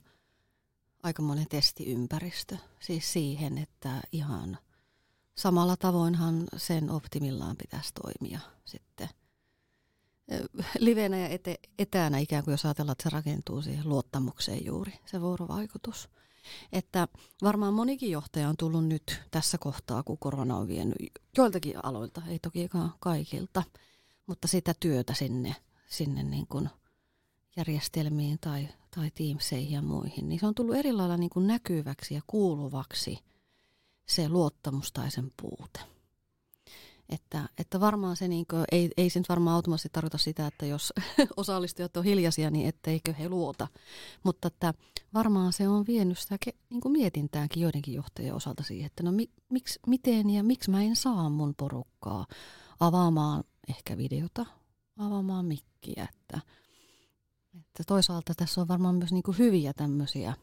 aikamoinen 1.04 1.48
testiympäristö, 1.50 2.58
siis 2.80 3.14
siihen, 3.14 3.58
että 3.58 4.02
ihan 4.12 4.58
samalla 5.36 5.78
tavoinhan 5.78 6.44
sen 6.58 6.92
optimillaan 6.92 7.58
pitäisi 7.58 7.94
toimia 7.94 8.40
sitten– 8.66 9.10
livenä 10.80 11.18
ja 11.18 11.28
ete, 11.28 11.60
etänä 11.80 12.18
ikään 12.18 12.44
kuin 12.44 12.52
jos 12.52 12.66
ajatellaan, 12.66 12.92
että 12.92 13.04
se 13.04 13.10
rakentuu 13.10 13.62
siihen 13.62 13.90
luottamukseen 13.90 14.66
juuri, 14.66 14.94
se 15.06 15.22
vuorovaikutus. 15.22 16.10
Että 16.72 17.08
varmaan 17.42 17.74
monikin 17.74 18.12
johtaja 18.12 18.50
on 18.50 18.58
tullut 18.58 18.88
nyt 18.88 19.22
tässä 19.32 19.58
kohtaa, 19.58 20.04
kun 20.04 20.18
korona 20.18 20.58
on 20.58 20.68
vienyt 20.68 20.96
joiltakin 21.38 21.86
aloilta, 21.86 22.22
ei 22.28 22.40
toki 22.40 22.70
kaikilta, 23.00 23.64
mutta 24.28 24.48
sitä 24.48 24.74
työtä 24.80 25.14
sinne, 25.14 25.56
sinne 25.90 26.24
niin 26.24 26.48
kuin 26.48 26.70
järjestelmiin 27.58 28.38
tai, 28.42 28.68
tai 28.96 29.12
Teamseihin 29.12 29.72
ja 29.72 29.82
muihin, 29.82 30.30
niin 30.30 30.40
se 30.40 30.48
on 30.48 30.56
tullut 30.56 30.76
eri 30.76 30.94
lailla 30.94 31.18
niin 31.18 31.30
kuin 31.30 31.48
näkyväksi 31.48 32.14
ja 32.14 32.22
kuuluvaksi 32.28 33.20
se 34.06 34.30
luottamus 34.30 34.92
tai 34.92 35.12
sen 35.12 35.32
puute. 35.42 35.97
Että, 37.10 37.50
että 37.58 37.80
varmaan 37.80 38.16
se, 38.16 38.28
niin 38.28 38.46
kuin, 38.50 38.66
ei, 38.72 38.90
ei 38.98 39.10
se 39.10 39.20
nyt 39.20 39.30
varmaan 39.30 39.56
automaattisesti 39.56 39.94
tarkoita 39.94 40.18
sitä, 40.18 40.48
että 40.48 40.66
jos 40.66 40.94
osallistujat 41.38 41.98
on 41.98 42.04
hiljaisia, 42.04 42.52
niin 42.52 42.68
etteikö 42.68 43.14
he 43.14 43.30
luota. 43.30 43.68
Mutta 44.24 44.48
että 44.48 44.74
varmaan 45.14 45.54
se 45.54 45.68
on 45.68 45.88
vienyt 45.88 46.20
sitä 46.20 46.38
niin 46.70 46.82
kuin 46.82 46.92
mietintäänkin 46.92 47.64
joidenkin 47.64 47.94
johtajien 47.94 48.36
osalta 48.36 48.64
siihen, 48.64 48.86
että 48.86 49.04
no 49.04 49.12
mi, 49.12 49.30
miksi, 49.50 49.80
miten 49.88 50.30
ja 50.30 50.44
miksi 50.44 50.72
mä 50.72 50.84
en 50.84 50.96
saa 50.96 51.30
mun 51.30 51.54
porukkaa 51.58 52.26
avaamaan 52.80 53.44
ehkä 53.70 53.98
videota, 53.98 54.46
avaamaan 54.98 55.46
mikkiä. 55.46 56.08
Että, 56.14 56.42
että 57.56 57.84
toisaalta 57.88 58.34
tässä 58.38 58.62
on 58.62 58.68
varmaan 58.68 58.96
myös 58.96 59.12
niin 59.12 59.24
kuin 59.24 59.38
hyviä 59.38 59.74
tämmöisiä 59.74 60.34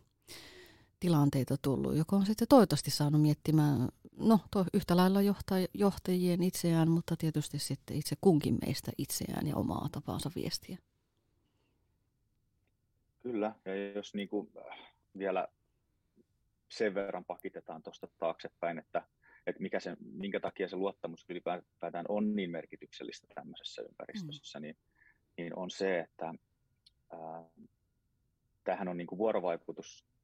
tilanteita 1.04 1.56
tullut, 1.62 1.96
joka 1.96 2.16
on 2.16 2.26
sitten 2.26 2.49
toivottavasti 2.49 2.90
saanut 2.90 3.23
miettimään 3.23 3.88
no 4.16 4.40
to, 4.50 4.64
yhtä 4.75 4.96
lailla 4.96 5.23
johtaj, 5.23 5.66
johtajien 5.75 6.42
itseään, 6.42 6.90
mutta 6.90 7.16
tietysti 7.16 7.58
sitten 7.58 7.96
itse 7.96 8.16
kunkin 8.20 8.58
meistä 8.66 8.92
itseään 8.99 9.46
ja 9.46 9.56
omaa 9.56 9.88
tapaansa 9.92 10.30
viestiä. 10.37 10.78
Kyllä, 13.23 13.54
ja 13.64 13.92
jos 13.92 14.14
niin 14.14 14.28
kuin 14.28 14.50
äh, 14.58 14.78
vielä 15.18 15.49
sen 16.68 16.94
verran 16.94 17.25
pakitetaan 17.25 17.82
tuosta 17.82 18.08
taaksepäin, 18.18 18.78
että, 18.78 19.02
että 19.46 19.62
mikä 19.62 19.80
se, 19.80 19.96
minkä 20.00 20.40
takia 20.40 20.68
se 20.68 20.76
luottamus 20.76 21.26
ylipäätään 21.28 22.04
on 22.08 22.37
niin 22.37 22.50
merkityksellistä 22.50 23.26
tämmöisessä 23.34 23.82
ympäristössä, 23.82 24.58
mm. 24.58 24.62
niin, 24.62 24.76
niin 25.37 25.58
on 25.58 25.70
se, 25.70 26.00
että 26.00 26.26
ää, 26.26 26.34
äh, 27.38 27.44
tämähän 28.64 28.88
on 28.88 28.96
niin 28.96 29.06
kuin 29.06 29.18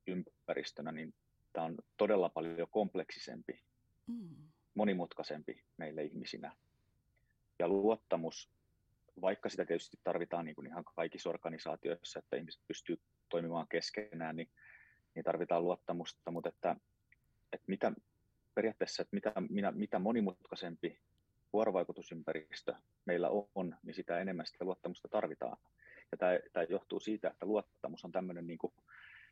vuorovaikutusympäristönä, 0.07 0.93
niin 0.93 1.15
tämä 1.53 1.67
on 1.67 1.79
todella 1.97 2.29
paljon 2.29 2.69
kompleksisempi 2.71 3.61
mm. 4.07 4.37
monimutkaisempi 4.75 5.65
meille 5.77 6.05
ihmisinä. 6.05 6.57
Ja 7.59 7.69
luottamus, 7.69 8.51
vaikka 9.21 9.49
sitä 9.49 9.65
tietysti 9.65 9.99
tarvitaan 10.05 10.45
niin 10.45 10.55
kuin 10.55 10.67
ihan 10.67 10.85
kaikissa 10.85 11.31
organisaatioissa, 11.31 12.19
että 12.19 12.37
ihmiset 12.37 12.61
pystyy 12.69 13.01
toimimaan 13.29 13.69
keskenään, 13.69 14.37
niin, 14.37 14.51
niin 15.15 15.25
tarvitaan 15.25 15.65
luottamusta, 15.65 16.31
mutta 16.31 16.49
että, 16.49 16.77
että 17.53 17.65
mitä, 17.67 17.93
periaatteessa, 18.55 19.03
että 19.03 19.15
mitä, 19.15 19.33
minä, 19.51 19.73
mitä 19.73 19.99
monimutkaisempi 19.99 20.99
vuorovaikutusympäristö 21.53 22.75
meillä 23.05 23.29
on, 23.55 23.77
niin 23.83 23.95
sitä 23.95 24.19
enemmän 24.19 24.47
sitä 24.47 24.65
luottamusta 24.65 25.09
tarvitaan. 25.09 25.57
Ja 26.13 26.19
tämä, 26.19 26.39
tämä 26.53 26.67
johtuu 26.69 27.01
siitä, 27.01 27.29
että 27.29 27.47
luottamus 27.47 28.05
on 28.05 28.13
tämmöinen 28.13 28.47
niin 28.47 28.59
kuin, 28.59 28.73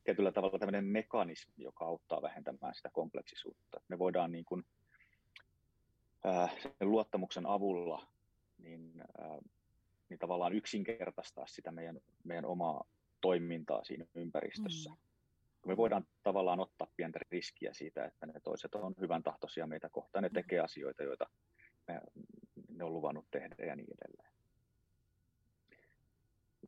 tietyllä 0.08 0.32
tavalla 0.32 0.58
tämmöinen 0.58 0.84
mekanismi, 0.84 1.54
joka 1.56 1.84
auttaa 1.84 2.22
vähentämään 2.22 2.74
sitä 2.74 2.90
kompleksisuutta. 2.92 3.80
Me 3.88 3.98
voidaan 3.98 4.32
niin 4.32 4.44
kuin, 4.44 4.64
ää, 6.24 6.48
sen 6.62 6.72
luottamuksen 6.80 7.46
avulla 7.46 8.06
niin, 8.58 9.02
ää, 9.18 9.38
niin 10.08 10.18
tavallaan 10.18 10.52
yksinkertaistaa 10.52 11.46
sitä 11.46 11.70
meidän, 11.70 12.00
meidän 12.24 12.44
omaa 12.44 12.84
toimintaa 13.20 13.84
siinä 13.84 14.06
ympäristössä. 14.14 14.90
Mm. 14.90 14.96
Me 15.66 15.76
voidaan 15.76 16.06
tavallaan 16.22 16.60
ottaa 16.60 16.92
pientä 16.96 17.18
riskiä 17.30 17.74
siitä, 17.74 18.04
että 18.04 18.26
ne 18.26 18.40
toiset 18.42 18.74
on 18.74 18.94
hyvän 19.00 19.22
tahtoisia 19.22 19.66
meitä 19.66 19.88
kohtaan, 19.88 20.22
ne 20.22 20.28
mm. 20.28 20.34
tekee 20.34 20.60
asioita, 20.60 21.02
joita 21.02 21.26
me, 21.88 22.00
ne 22.68 22.84
on 22.84 22.92
luvannut 22.92 23.26
tehdä 23.30 23.66
ja 23.66 23.76
niin 23.76 23.94
edelleen. 24.02 24.32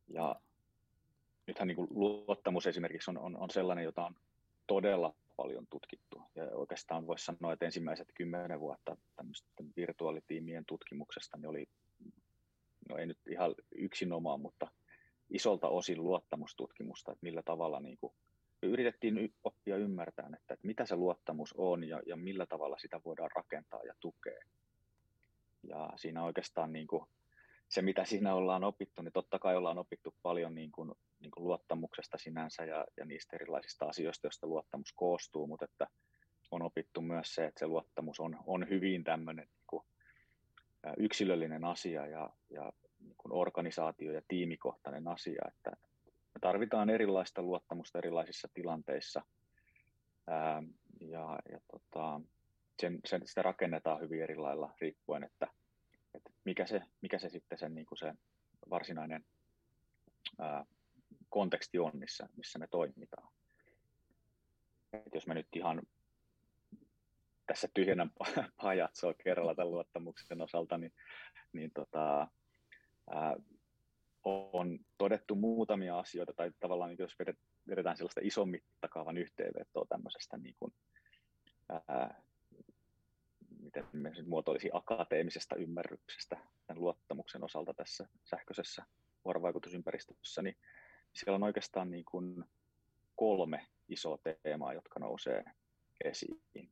Ja 0.08 0.40
nythän 1.50 1.68
niin 1.68 1.76
kuin 1.76 1.88
luottamus 1.90 2.66
esimerkiksi 2.66 3.10
on, 3.10 3.18
on, 3.18 3.36
on 3.36 3.50
sellainen, 3.50 3.84
jota 3.84 4.06
on 4.06 4.14
todella 4.66 5.14
paljon 5.36 5.66
tutkittu. 5.70 6.22
Ja 6.34 6.44
oikeastaan 6.44 7.06
voisi 7.06 7.24
sanoa, 7.24 7.52
että 7.52 7.64
ensimmäiset 7.64 8.08
kymmenen 8.14 8.60
vuotta 8.60 8.96
tämmöisten 9.16 9.72
virtuaalitiimien 9.76 10.64
tutkimuksesta 10.64 11.36
niin 11.36 11.48
oli, 11.48 11.68
no 12.88 12.96
ei 12.96 13.06
nyt 13.06 13.18
ihan 13.30 13.54
yksinomaan, 13.74 14.40
mutta 14.40 14.68
isolta 15.30 15.68
osin 15.68 16.04
luottamustutkimusta, 16.04 17.12
että 17.12 17.24
millä 17.26 17.42
tavalla 17.42 17.80
niin 17.80 17.98
kuin 17.98 18.12
yritettiin 18.62 19.34
oppia 19.44 19.76
ymmärtää, 19.76 20.30
että, 20.34 20.54
että 20.54 20.66
mitä 20.66 20.86
se 20.86 20.96
luottamus 20.96 21.54
on 21.56 21.84
ja, 21.84 22.00
ja 22.06 22.16
millä 22.16 22.46
tavalla 22.46 22.78
sitä 22.78 23.00
voidaan 23.04 23.30
rakentaa 23.34 23.84
ja 23.84 23.94
tukea. 24.00 24.40
Ja 25.62 25.92
siinä 25.96 26.24
oikeastaan 26.24 26.72
niin 26.72 26.86
kuin 26.86 27.04
se, 27.68 27.82
mitä 27.82 28.04
siinä 28.04 28.34
ollaan 28.34 28.64
opittu, 28.64 29.02
niin 29.02 29.12
totta 29.12 29.38
kai 29.38 29.56
ollaan 29.56 29.78
opittu 29.78 30.14
paljon 30.22 30.54
niin 30.54 30.72
kuin, 30.72 30.92
niin 31.20 31.30
kuin 31.30 31.44
luottamuksesta 31.44 32.18
sinänsä 32.18 32.64
ja, 32.64 32.84
ja 32.96 33.04
niistä 33.04 33.36
erilaisista 33.36 33.86
asioista, 33.86 34.26
joista 34.26 34.46
luottamus 34.46 34.92
koostuu, 34.92 35.46
mutta 35.46 35.64
että 35.64 35.86
on 36.50 36.62
opittu 36.62 37.00
myös 37.00 37.34
se, 37.34 37.44
että 37.44 37.58
se 37.58 37.66
luottamus 37.66 38.20
on, 38.20 38.38
on 38.46 38.68
hyvin 38.68 39.04
tämmöinen 39.04 39.46
niin 39.46 39.64
kuin, 39.66 39.84
yksilöllinen 40.96 41.64
asia 41.64 42.06
ja, 42.06 42.30
ja 42.50 42.72
niin 43.00 43.14
kuin 43.18 43.32
organisaatio- 43.32 44.12
ja 44.12 44.22
tiimikohtainen 44.28 45.08
asia, 45.08 45.42
että 45.48 45.70
me 46.06 46.40
tarvitaan 46.40 46.90
erilaista 46.90 47.42
luottamusta 47.42 47.98
erilaisissa 47.98 48.48
tilanteissa 48.54 49.22
ää, 50.26 50.62
ja, 51.00 51.38
ja 51.52 51.60
tota, 51.70 52.20
sen, 52.80 53.00
sen, 53.04 53.22
sitä 53.24 53.42
rakennetaan 53.42 54.00
hyvin 54.00 54.22
eri 54.22 54.36
lailla 54.36 54.74
riippuen, 54.80 55.24
että 55.24 55.48
että 56.14 56.30
mikä, 56.44 56.66
se, 56.66 56.82
mikä 57.00 57.18
se 57.18 57.28
sitten 57.28 57.58
sen, 57.58 57.74
niin 57.74 57.86
kuin 57.86 57.98
se 57.98 58.14
varsinainen 58.70 59.24
ää, 60.38 60.64
konteksti 61.30 61.78
on, 61.78 61.90
missä, 61.94 62.28
missä 62.36 62.58
me 62.58 62.66
toimitaan. 62.66 63.28
Et 64.92 65.14
jos 65.14 65.26
me 65.26 65.34
nyt 65.34 65.56
ihan 65.56 65.82
tässä 67.46 67.68
tyhjennän 67.74 68.10
pajatsoa 68.62 69.14
kerralla 69.14 69.54
tämän 69.54 69.70
luottamuksen 69.70 70.40
osalta, 70.40 70.78
niin, 70.78 70.92
niin 71.52 71.70
tota, 71.74 72.28
ää, 73.10 73.36
on 74.24 74.78
todettu 74.98 75.34
muutamia 75.34 75.98
asioita, 75.98 76.32
tai 76.32 76.52
tavallaan 76.60 76.90
niin 76.90 76.98
jos 76.98 77.16
vedetään 77.68 77.96
sellaista 77.96 78.20
ison 78.24 78.48
mittakaavan 78.48 79.18
yhteenvetoa 79.18 79.86
tämmöisestä, 79.88 80.36
niin 80.36 80.54
kuin, 80.58 80.72
ää, 81.88 82.22
miten 83.62 83.86
me 83.92 84.12
muotoilisi 84.26 84.70
akateemisesta 84.72 85.56
ymmärryksestä 85.56 86.36
tämän 86.66 86.82
luottamuksen 86.82 87.44
osalta 87.44 87.74
tässä 87.74 88.08
sähköisessä 88.24 88.84
vuorovaikutusympäristössä, 89.24 90.42
niin 90.42 90.56
siellä 91.12 91.36
on 91.36 91.42
oikeastaan 91.42 91.90
niin 91.90 92.04
kuin 92.04 92.44
kolme 93.16 93.66
isoa 93.88 94.18
teemaa, 94.42 94.74
jotka 94.74 95.00
nousee 95.00 95.44
esiin. 96.04 96.70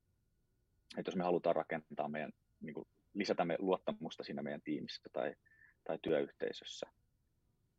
Että 0.97 1.09
jos 1.09 1.17
me 1.17 1.25
halutaan 1.25 1.57
rakentaa 1.57 2.09
meidän, 2.09 2.33
niin 2.61 2.75
kuin 2.75 2.89
lisätä 3.15 3.45
me 3.45 3.57
luottamusta 3.59 4.23
siinä 4.23 4.43
meidän 4.43 4.63
tiimissä 4.63 5.03
tai, 5.13 5.35
tai 5.85 5.99
työyhteisössä, 6.03 6.87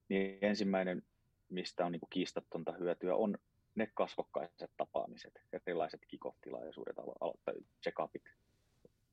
niin 0.09 0.37
ensimmäinen, 0.41 1.03
mistä 1.49 1.85
on 1.85 1.91
niin 1.91 1.99
kuin 1.99 2.09
kiistattonta 2.09 2.71
hyötyä, 2.71 3.15
on 3.15 3.37
ne 3.75 3.91
kasvokkaiset 3.93 4.71
tapaamiset, 4.77 5.41
erilaiset 5.53 6.01
kick-off-tilaisuudet, 6.07 6.99
aloittaa 6.99 7.53
check-upit, 7.83 8.31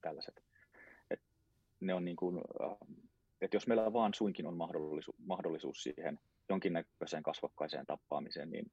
tällaiset. 0.01 0.43
Et 1.11 1.21
ne 1.81 1.95
on 1.95 2.05
niin 2.05 2.17
kuin, 2.17 2.37
äh, 2.37 2.77
että 3.41 3.57
jos 3.57 3.67
meillä 3.67 3.93
vaan 3.93 4.15
suinkin 4.15 4.47
on 4.47 4.57
mahdollisuus, 4.57 5.17
mahdollisuus 5.19 5.83
siihen 5.83 6.19
jonkinnäköiseen 6.49 7.23
kasvokkaiseen 7.23 7.87
tapaamiseen, 7.87 8.51
niin 8.51 8.73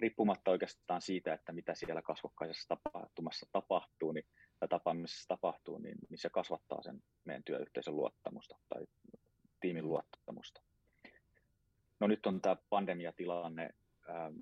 riippumatta 0.00 0.50
oikeastaan 0.50 1.00
siitä, 1.00 1.34
että 1.34 1.52
mitä 1.52 1.74
siellä 1.74 2.02
kasvokkaisessa 2.02 2.68
tapahtumassa 2.68 3.46
tapahtuu, 3.52 4.12
niin, 4.12 4.24
tai 4.58 4.68
tapaamisessa 4.68 5.28
tapahtuu, 5.28 5.78
niin, 5.78 5.98
niin 6.08 6.18
se 6.18 6.30
kasvattaa 6.30 6.82
sen 6.82 7.02
meidän 7.24 7.44
työyhteisön 7.44 7.96
luottamusta 7.96 8.58
tai 8.68 8.86
tiimin 9.60 9.88
luottamusta. 9.88 10.60
No 12.00 12.06
nyt 12.06 12.26
on 12.26 12.40
tämä 12.40 12.56
pandemiatilanne 12.70 13.70
ähm, 14.10 14.38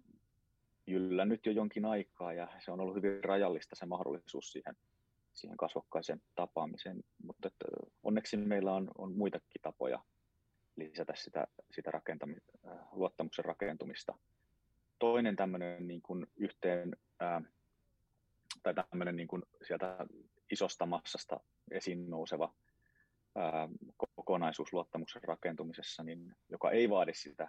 jyllännyt 0.87 1.47
jo 1.47 1.53
jonkin 1.53 1.85
aikaa 1.85 2.33
ja 2.33 2.49
se 2.59 2.71
on 2.71 2.81
ollut 2.81 2.97
hyvin 2.97 3.25
rajallista 3.25 3.77
se 3.77 3.87
mahdollisuus 3.87 4.53
siihen, 4.53 4.77
siihen 5.35 5.57
kasvokkaiseen 5.57 6.23
tapaamiseen, 6.35 7.05
mutta 7.23 7.49
että 7.49 7.65
onneksi 8.03 8.37
meillä 8.37 8.73
on, 8.73 8.91
on 8.99 9.13
muitakin 9.13 9.63
tapoja 9.63 10.03
lisätä 10.77 11.13
sitä, 11.17 11.47
sitä 11.71 11.91
rakentami- 11.91 12.71
äh, 12.71 12.79
luottamuksen 12.93 13.45
rakentumista. 13.45 14.15
Toinen 14.99 15.37
tämmöinen 15.37 15.89
niin 15.89 16.03
kuin 16.03 16.27
yhteen, 16.37 16.97
ää, 17.21 17.43
tai 18.63 18.75
tämmöinen 18.75 19.17
niin 19.17 19.29
kuin 19.29 19.43
sieltä 19.67 20.07
isosta 20.53 20.87
massasta 20.87 21.41
esiin 21.71 22.11
nouseva 22.11 22.55
ää, 23.35 23.69
kokonaisuus 24.17 24.73
luottamuksen 24.73 25.23
rakentumisessa, 25.23 26.03
niin, 26.03 26.37
joka 26.49 26.71
ei 26.71 26.91
vaadi 26.91 27.15
sitä 27.15 27.49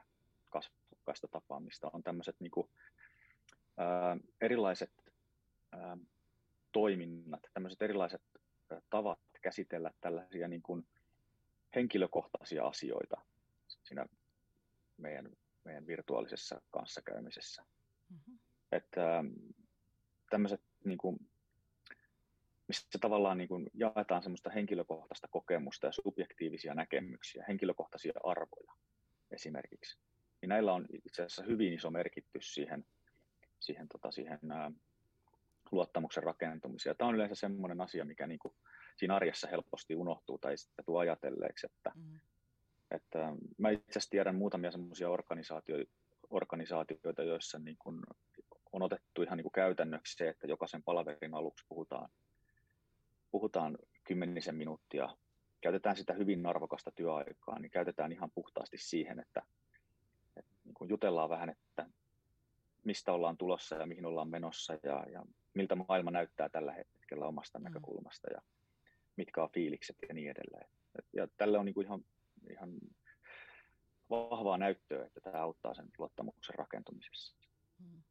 kasvokkaista 0.50 1.28
tapaamista, 1.28 1.90
on 1.94 2.04
tämmöiset 2.04 2.36
niin 2.40 2.52
kuin, 2.52 2.70
erilaiset 4.42 4.92
toiminnat, 6.72 7.42
tämmöiset 7.54 7.82
erilaiset 7.82 8.22
tavat 8.90 9.20
käsitellä 9.42 9.92
tällaisia 10.02 10.48
niin 10.48 10.62
kuin 10.62 10.88
henkilökohtaisia 11.76 12.66
asioita 12.66 13.22
siinä 13.68 14.06
meidän, 14.98 15.32
meidän 15.64 15.88
virtuaalisessa 15.88 16.62
kanssakäymisessä. 16.72 17.64
Mm-hmm. 18.10 18.40
Että 18.72 19.24
tämmöiset 20.30 20.62
niin 20.86 20.98
kuin, 20.98 21.20
missä 22.68 23.00
tavallaan 23.02 23.38
niin 23.38 23.48
kuin 23.48 23.70
jaetaan 23.74 24.24
semmoista 24.24 24.50
henkilökohtaista 24.50 25.28
kokemusta 25.28 25.88
ja 25.88 25.92
subjektiivisia 25.92 26.74
näkemyksiä, 26.74 27.46
henkilökohtaisia 27.48 28.14
arvoja 28.24 28.74
esimerkiksi. 29.32 30.00
Niin 30.42 30.50
näillä 30.50 30.74
on 30.74 30.86
itse 31.06 31.24
asiassa 31.24 31.44
hyvin 31.44 31.74
iso 31.74 31.92
merkitys 31.92 32.54
siihen, 32.54 32.86
siihen, 33.60 33.88
tota, 33.88 34.12
siihen 34.12 34.52
ää, 34.52 34.72
luottamuksen 35.72 36.24
rakentumiseen. 36.24 36.96
Tämä 36.98 37.08
on 37.08 37.16
yleensä 37.16 37.36
semmoinen 37.36 37.82
asia, 37.82 38.06
mikä 38.06 38.28
niin 38.28 38.40
kuin 38.40 38.56
siinä 38.96 39.16
arjessa 39.16 39.48
helposti 39.48 39.96
unohtuu 39.96 40.38
tai 40.38 40.58
sitten 40.58 40.86
tuu 40.86 40.98
ajatelleeksi, 40.98 41.66
että, 41.66 41.92
mm. 41.96 42.20
että 42.92 43.34
mä 43.58 43.70
itse 43.70 43.92
asiassa 43.92 44.10
tiedän 44.10 44.36
muutamia 44.36 44.72
semmoisia 44.72 45.10
organisaatioita, 45.10 45.92
organisaatioita, 46.30 47.24
joissa 47.24 47.60
niin 47.60 47.78
kuin 47.80 48.00
on 48.72 48.82
otettu 48.82 49.22
ihan 49.22 49.38
niin 49.38 49.44
kuin 49.44 49.52
käytännöksi 49.52 50.18
se, 50.18 50.30
että 50.30 50.48
jokaisen 50.48 50.84
palaverin 50.84 51.34
aluksi 51.34 51.66
puhutaan 51.70 52.10
puhutaan 53.32 53.78
kymmenisen 54.04 54.56
minuuttia, 54.56 55.18
käytetään 55.62 55.96
sitä 55.96 56.14
hyvin 56.14 56.46
arvokasta 56.46 56.92
työaikaa, 56.92 57.60
niin 57.60 57.72
käytetään 57.72 58.12
ihan 58.12 58.32
puhtaasti 58.32 58.78
siihen, 58.78 59.20
että, 59.20 59.42
että 60.36 60.52
niin 60.64 60.74
kuin 60.74 60.90
jutellaan 60.90 61.30
vähän, 61.30 61.50
että 61.50 61.90
mistä 62.84 63.14
ollaan 63.14 63.38
tulossa 63.38 63.76
ja 63.76 63.86
mihin 63.86 64.06
ollaan 64.06 64.30
menossa 64.30 64.78
ja, 64.84 65.06
ja 65.12 65.26
miltä 65.54 65.76
maailma 65.76 66.12
näyttää 66.12 66.50
tällä 66.50 66.74
hetkellä 66.74 67.26
omasta 67.26 67.60
mm. 67.60 67.64
näkökulmasta 67.64 68.34
ja 68.34 68.42
mitkä 69.18 69.44
on 69.44 69.50
fiilikset 69.50 69.98
ja 70.08 70.14
niin 70.14 70.32
edelleen. 70.32 70.70
Ja 71.14 71.28
tälle 71.38 71.58
on 71.58 71.66
niin 71.66 71.74
kuin 71.74 71.86
ihan, 71.86 72.06
ihan 72.50 72.72
vahvaa 74.10 74.58
näyttöä, 74.58 75.06
että 75.06 75.22
tämä 75.22 75.44
auttaa 75.44 75.74
sen 75.74 75.90
luottamuksen 75.98 76.56
rakentumisessa. 76.56 77.36
Mm. 77.80 78.04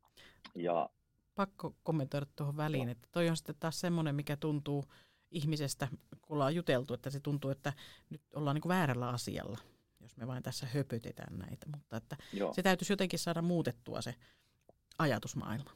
Ja, 0.55 0.91
Pakko 1.35 1.75
kommentoida 1.83 2.27
tuohon 2.37 2.57
väliin, 2.57 2.89
että 2.89 3.09
toi 3.13 3.29
on 3.29 3.37
sitten 3.37 3.57
taas 3.61 3.81
semmoinen, 3.81 4.15
mikä 4.15 4.37
tuntuu 4.37 4.85
ihmisestä, 5.31 5.89
kun 6.23 6.35
ollaan 6.35 6.55
juteltu, 6.55 6.95
että 6.95 7.11
se 7.11 7.21
tuntuu, 7.21 7.51
että 7.51 7.73
nyt 8.11 8.23
ollaan 8.35 8.55
niin 8.55 8.63
kuin 8.63 8.71
väärällä 8.71 9.09
asialla, 9.09 9.59
jos 10.01 10.17
me 10.17 10.27
vain 10.27 10.43
tässä 10.43 10.67
höpötetään 10.67 11.39
näitä. 11.39 11.67
Mutta 11.77 11.97
että 11.97 12.17
se 12.53 12.63
täytyisi 12.63 12.93
jotenkin 12.93 13.19
saada 13.19 13.43
muutettua 13.43 14.01
se 14.01 14.15
ajatusmaailma. 14.99 15.71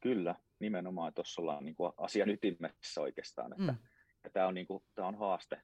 Kyllä, 0.00 0.34
nimenomaan 0.58 1.14
tuossa 1.14 1.42
ollaan 1.42 1.64
niin 1.64 1.74
kuin 1.74 1.92
asian 1.96 2.30
ytimessä 2.30 3.00
oikeastaan. 3.00 3.52
Että, 3.52 3.72
mm. 3.72 3.78
Ja 4.26 4.30
tämä, 4.30 4.46
on 4.46 4.54
niin 4.54 4.66
kuin, 4.66 4.82
tämä 4.94 5.08
on 5.08 5.18
haaste 5.18 5.60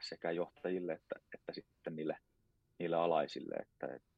sekä 0.00 0.30
johtajille 0.30 0.92
että, 0.92 1.14
että 1.34 1.52
sitten 1.52 1.96
niille, 1.96 2.16
niille 2.78 2.96
alaisille, 2.96 3.54
että, 3.54 3.86
että 3.86 4.08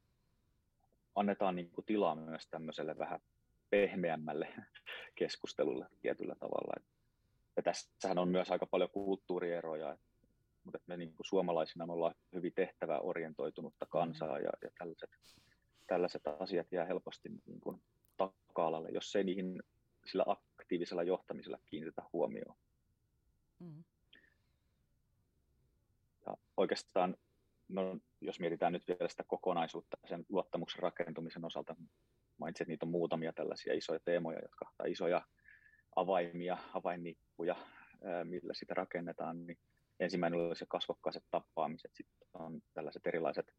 annetaan 1.14 1.56
niin 1.56 1.70
kuin 1.70 1.84
tilaa 1.84 2.14
myös 2.14 2.46
tämmöiselle 2.50 2.98
vähän 2.98 3.20
pehmeämmälle 3.70 4.48
keskustelulle 5.18 5.86
tietyllä 6.00 6.34
tavalla. 6.34 6.84
Ja 7.56 7.62
tässähän 7.62 8.18
on 8.18 8.28
myös 8.28 8.50
aika 8.50 8.66
paljon 8.66 8.90
kulttuurieroja, 8.90 9.98
mutta 10.64 10.78
me 10.86 10.96
niin 10.96 11.14
kuin 11.14 11.26
suomalaisina 11.26 11.86
me 11.86 11.92
ollaan 11.92 12.14
hyvin 12.34 12.52
tehtäväorientoitunutta 12.54 13.86
kansaa 13.86 14.38
ja, 14.38 14.50
ja 14.62 14.70
tällaiset, 14.78 15.10
tällaiset 15.86 16.22
asiat 16.26 16.72
jää 16.72 16.84
helposti 16.84 17.28
niin 17.46 17.60
kuin 17.60 17.82
taka-alalle, 18.16 18.88
jos 18.92 19.16
ei 19.16 19.24
niihin 19.24 19.62
sillä 20.06 20.24
aktiivisella 20.26 21.02
johtamisella 21.02 21.58
kiinnitetä 21.66 22.02
huomioon. 22.12 22.56
Mm. 23.58 23.84
Ja 26.26 26.36
oikeastaan, 26.56 27.16
no, 27.68 27.98
jos 28.20 28.40
mietitään 28.40 28.72
nyt 28.72 28.88
vielä 28.88 29.08
sitä 29.08 29.24
kokonaisuutta 29.26 29.96
sen 30.08 30.26
luottamuksen 30.28 30.82
rakentumisen 30.82 31.44
osalta, 31.44 31.76
mainitsin, 32.38 32.64
että 32.64 32.72
niitä 32.72 32.86
on 32.86 32.90
muutamia 32.90 33.32
tällaisia 33.32 33.74
isoja 33.74 34.00
teemoja, 34.04 34.38
jotka, 34.42 34.70
tai 34.76 34.90
isoja 34.90 35.22
avaimia, 35.96 36.58
avainnippuja, 36.74 37.56
millä 38.24 38.54
sitä 38.54 38.74
rakennetaan, 38.74 39.46
niin 39.46 39.58
ensimmäinen 40.00 40.40
oli 40.40 40.56
se 40.56 40.66
kasvokkaiset 40.68 41.24
tapaamiset, 41.30 41.90
sitten 41.94 42.28
on 42.34 42.60
tällaiset 42.74 43.06
erilaiset 43.06 43.54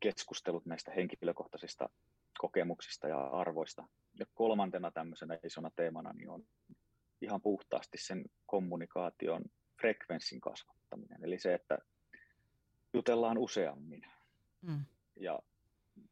keskustelut 0.00 0.66
näistä 0.66 0.92
henkilökohtaisista 0.92 1.88
kokemuksista 2.38 3.08
ja 3.08 3.18
arvoista. 3.18 3.88
Ja 4.18 4.26
kolmantena 4.34 4.90
tämmöisenä 4.90 5.38
isona 5.44 5.70
teemana 5.76 6.12
niin 6.12 6.30
on 6.30 6.44
ihan 7.20 7.42
puhtaasti 7.42 7.98
sen 7.98 8.24
kommunikaation 8.46 9.44
frekvenssin 9.80 10.40
kasvattaminen. 10.40 11.24
Eli 11.24 11.38
se, 11.38 11.54
että 11.54 11.78
jutellaan 12.92 13.38
useammin. 13.38 14.06
Mm. 14.62 14.84
Ja 15.16 15.38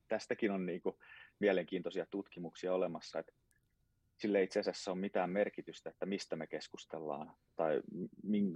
tästäkin 0.09 0.51
on 0.51 0.67
niin 0.67 0.81
kuin 0.81 0.97
mielenkiintoisia 1.39 2.07
tutkimuksia 2.11 2.75
olemassa, 2.75 3.19
että 3.19 3.33
sille 4.17 4.43
itse 4.43 4.61
asiassa 4.61 4.91
ole 4.91 5.01
mitään 5.01 5.31
merkitystä, 5.31 5.91
että 5.91 6.07
mistä 6.07 6.37
me 6.37 6.47
keskustellaan 6.47 7.33
tai 7.57 7.83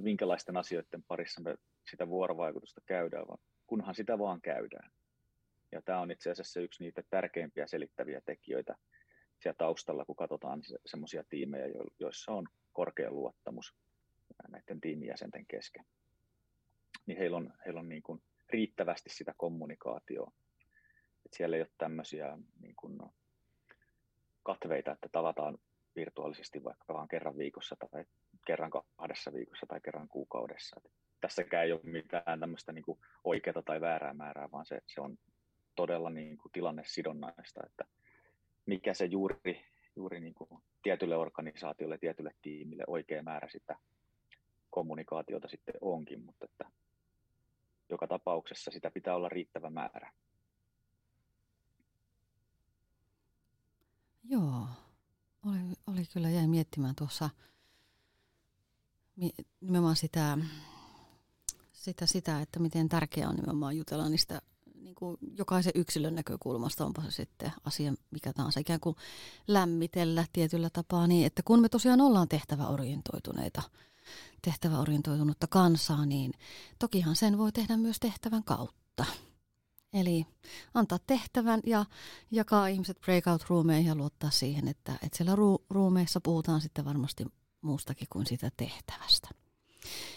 minkälaisten 0.01 0.57
asioiden 0.57 1.03
parissa 1.03 1.41
me 1.41 1.57
sitä 1.91 2.09
vuorovaikutusta 2.09 2.81
käydään, 2.87 3.29
vaan 3.29 3.39
kunhan 3.67 3.95
sitä 3.95 4.19
vaan 4.19 4.41
käydään. 4.41 4.91
Ja 5.73 5.83
tämä 5.83 6.01
on 6.01 6.11
itse 6.11 6.31
asiassa 6.31 6.61
yksi 6.61 6.85
niitä 6.85 7.03
tärkeimpiä 7.11 7.67
selittäviä 7.67 8.21
tekijöitä 8.21 8.77
siellä 9.43 9.57
taustalla, 9.59 10.05
kun 10.05 10.17
katsotaan 10.17 10.63
semmoisia 10.87 11.25
tiimejä, 11.29 11.67
joissa 11.99 12.33
on 12.33 12.49
korkea 12.73 13.11
luottamus 13.11 13.75
näiden 14.49 14.81
tiimijäsenten 14.81 15.47
kesken. 15.47 15.85
Niin 17.07 17.19
heillä 17.19 17.37
on, 17.37 17.53
heillä 17.65 17.81
on 17.81 17.89
niin 17.89 18.03
kuin 18.03 18.23
riittävästi 18.49 19.11
sitä 19.11 19.35
kommunikaatioa. 19.37 20.33
Et 21.27 21.33
siellä 21.33 21.57
ei 21.57 21.63
ole 21.63 21.71
tämmöisiä 21.79 22.39
niin 22.61 22.77
kuin 22.77 22.99
katveita, 24.43 24.93
että 24.93 25.09
tavataan 25.13 25.59
virtuaalisesti 25.97 26.65
vaikka 26.65 26.95
vain 26.95 27.09
kerran 27.09 27.39
viikossa 27.39 27.77
tai 27.77 28.05
kerran 28.47 28.71
kahdessa 28.71 29.33
viikossa 29.33 29.67
tai 29.67 29.81
kerran 29.81 30.09
kuukaudessa. 30.09 30.81
Et 30.85 30.93
tässäkään 31.21 31.65
ei 31.65 31.73
ole 31.73 31.81
mitään 31.83 32.41
tämmöistä 32.41 32.73
niin 32.73 32.85
oikeaa 33.25 33.63
tai 33.65 33.81
väärää 33.81 34.15
määrää, 34.15 34.51
vaan 34.53 34.67
se, 34.67 34.81
se 34.87 35.01
on 35.01 35.19
todella 35.77 36.11
niin 36.11 36.39
kuin 36.39 36.53
tilannesidonnaista, 36.53 37.61
että 37.67 37.85
mikä 38.67 38.95
se 38.95 39.05
juuri, 39.05 39.65
juuri 39.97 40.21
niin 40.21 40.35
kuin 40.35 40.63
tietylle 40.83 41.17
organisaatiolle, 41.17 41.99
tietylle 41.99 42.35
tiimille 42.43 42.85
oikea 42.87 43.23
määrä 43.23 43.49
sitä 43.49 43.77
kommunikaatiota 44.71 45.49
sitten 45.49 45.75
onkin, 45.81 46.25
mutta 46.25 46.45
että 46.45 46.65
joka 47.89 48.07
tapauksessa 48.07 48.71
sitä 48.71 48.91
pitää 48.91 49.17
olla 49.17 49.29
riittävä 49.29 49.71
määrä. 49.71 50.13
Joo, 54.25 54.67
oli, 55.47 55.59
oli 55.87 56.03
kyllä 56.13 56.31
jäi 56.31 56.47
miettimään 56.47 56.95
tuossa 56.95 57.31
nimenomaan 59.61 59.97
sitä, 59.97 60.39
sitä, 61.73 62.07
sitä, 62.07 62.41
että 62.41 62.61
miten 62.61 62.89
tärkeää 62.89 63.29
on 63.29 63.37
nimenomaan 63.37 63.77
jutella 63.77 64.09
niistä 64.09 64.43
niin 64.83 64.95
kuin 64.95 65.17
jokaisen 65.39 65.73
yksilön 65.75 66.15
näkökulmasta, 66.15 66.87
onpa 66.87 67.03
se 67.03 67.11
sitten 67.11 67.53
asia 67.65 67.95
mikä 68.11 68.33
tahansa, 68.33 68.61
ikään 68.61 68.81
kuin 68.81 68.97
lämmitellä 69.49 70.25
tietyllä 70.33 70.71
tapaa 70.71 71.07
niin, 71.07 71.27
että 71.27 71.43
kun 71.43 71.61
me 71.61 71.69
tosiaan 71.69 72.01
ollaan 72.01 72.29
tehtäväorientoituneita, 72.29 73.63
tehtäväorientoitunutta 74.43 75.47
kansaa, 75.47 76.07
niin 76.07 76.33
tokihan 76.79 77.17
sen 77.17 77.39
voi 77.39 77.53
tehdä 77.53 77.77
myös 77.77 78.01
tehtävän 78.01 78.45
kautta. 78.45 79.05
Eli 79.93 80.27
antaa 80.75 80.99
tehtävän 81.07 81.61
ja 81.67 81.85
jakaa 82.31 82.67
ihmiset 82.67 83.01
breakout-ruumeihin 83.01 83.87
ja 83.87 83.95
luottaa 83.95 84.31
siihen, 84.31 84.69
että, 84.69 84.93
että 84.93 85.17
siellä 85.17 85.35
ru- 85.35 85.65
ruumeissa 85.71 86.21
puhutaan 86.21 86.61
sitten 86.61 86.85
varmasti 86.85 87.25
muustakin 87.63 88.09
kuin 88.11 88.27
sitä 88.27 88.51
tehtävästä. 88.57 89.29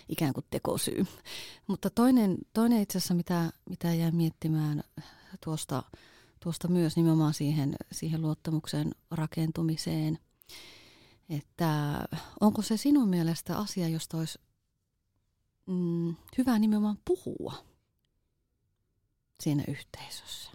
Ikään 0.09 0.33
kuin 0.33 0.45
tekosyy. 0.49 1.05
Mutta 1.67 1.89
toinen, 1.89 2.38
toinen 2.53 2.81
itse 2.81 2.97
asiassa, 2.97 3.13
mitä, 3.13 3.51
mitä 3.69 3.93
jäi 3.93 4.11
miettimään 4.11 4.83
tuosta, 5.43 5.83
tuosta 6.39 6.67
myös 6.67 6.95
nimenomaan 6.95 7.33
siihen, 7.33 7.75
siihen 7.91 8.21
luottamuksen 8.21 8.91
rakentumiseen, 9.11 10.19
että 11.29 11.99
onko 12.39 12.61
se 12.61 12.77
sinun 12.77 13.09
mielestä 13.09 13.57
asia, 13.57 13.88
josta 13.88 14.17
olisi 14.17 14.39
mm, 15.65 16.15
hyvä 16.38 16.59
nimenomaan 16.59 16.99
puhua 17.05 17.53
siinä 19.39 19.63
yhteisössä? 19.67 20.51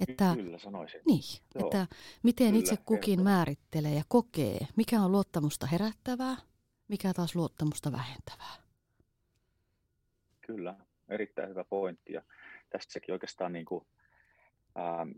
Että, 0.00 0.34
Kyllä 0.34 0.58
sanoisin. 0.58 1.00
Niin, 1.06 1.22
Joo. 1.54 1.64
että 1.64 1.86
miten 2.22 2.46
Kyllä, 2.46 2.58
itse 2.58 2.76
kukin 2.76 3.22
määrittelee 3.22 3.94
ja 3.94 4.04
kokee, 4.08 4.68
mikä 4.76 5.02
on 5.02 5.12
luottamusta 5.12 5.66
herättävää, 5.66 6.36
mikä 6.88 7.12
taas 7.14 7.34
luottamusta 7.34 7.92
vähentävää. 7.92 8.56
Kyllä, 10.40 10.74
erittäin 11.08 11.48
hyvä 11.48 11.64
pointti. 11.64 12.12
Ja 12.12 12.22
tässäkin 12.70 13.12
oikeastaan 13.12 13.52
niin 13.52 13.64
kuin, 13.64 13.86
ähm, 14.78 15.10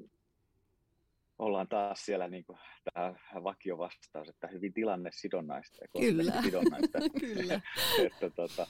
ollaan 1.39 1.69
taas 1.69 2.05
siellä 2.05 2.29
niin 2.29 2.45
kuin, 2.45 2.59
tämä 2.95 3.15
vakiovastaus, 3.45 4.29
että 4.29 4.47
hyvin 4.47 4.73
tilanne 4.73 5.11
sidonnaista 5.13 5.79
ja 5.81 5.89
Kyllä. 6.01 6.43
sidonnaista. 6.43 6.99
Kyllä. 7.21 7.61
että, 7.99 8.31
tota, 8.31 8.67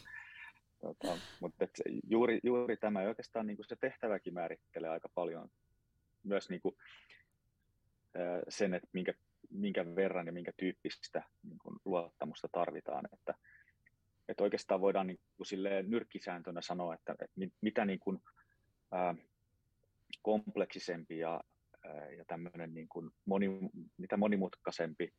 tota, 0.80 1.18
mutta 1.40 1.64
et 1.64 1.80
juuri, 2.10 2.40
juuri 2.42 2.76
tämä 2.76 3.00
oikeastaan 3.00 3.46
niin 3.46 3.56
kuin 3.56 3.66
se 3.68 3.76
tehtäväkin 3.76 4.34
määrittelee 4.34 4.90
aika 4.90 5.08
paljon 5.14 5.50
myös 6.22 6.50
niin 6.50 6.60
kuin, 6.60 6.76
sen, 8.48 8.74
että 8.74 8.88
minkä, 8.92 9.14
minkä 9.50 9.94
verran 9.96 10.26
ja 10.26 10.32
minkä 10.32 10.52
tyyppistä 10.56 11.22
niin 11.42 11.58
kuin 11.58 11.76
luottamusta 11.84 12.48
tarvitaan. 12.52 13.08
Että, 13.12 13.34
että 14.28 14.44
oikeastaan 14.44 14.80
voidaan 14.80 15.06
niin 15.06 15.20
kuin 15.36 15.46
silleen 15.46 15.90
nyrkkisääntönä 15.90 16.60
sanoa, 16.60 16.94
että, 16.94 17.12
että 17.12 17.36
mitä 17.60 17.84
niin 17.84 17.98
kuin, 17.98 18.18
ää, 18.92 19.14
kompleksisempi 20.22 21.18
ja, 21.18 21.40
ää, 21.84 22.10
ja 22.10 22.24
tämmöinen 22.24 22.74
niin 22.74 22.88
kuin 22.88 23.10
moni, 23.24 23.48
mitä 23.96 24.16
monimutkaisempi 24.16 25.12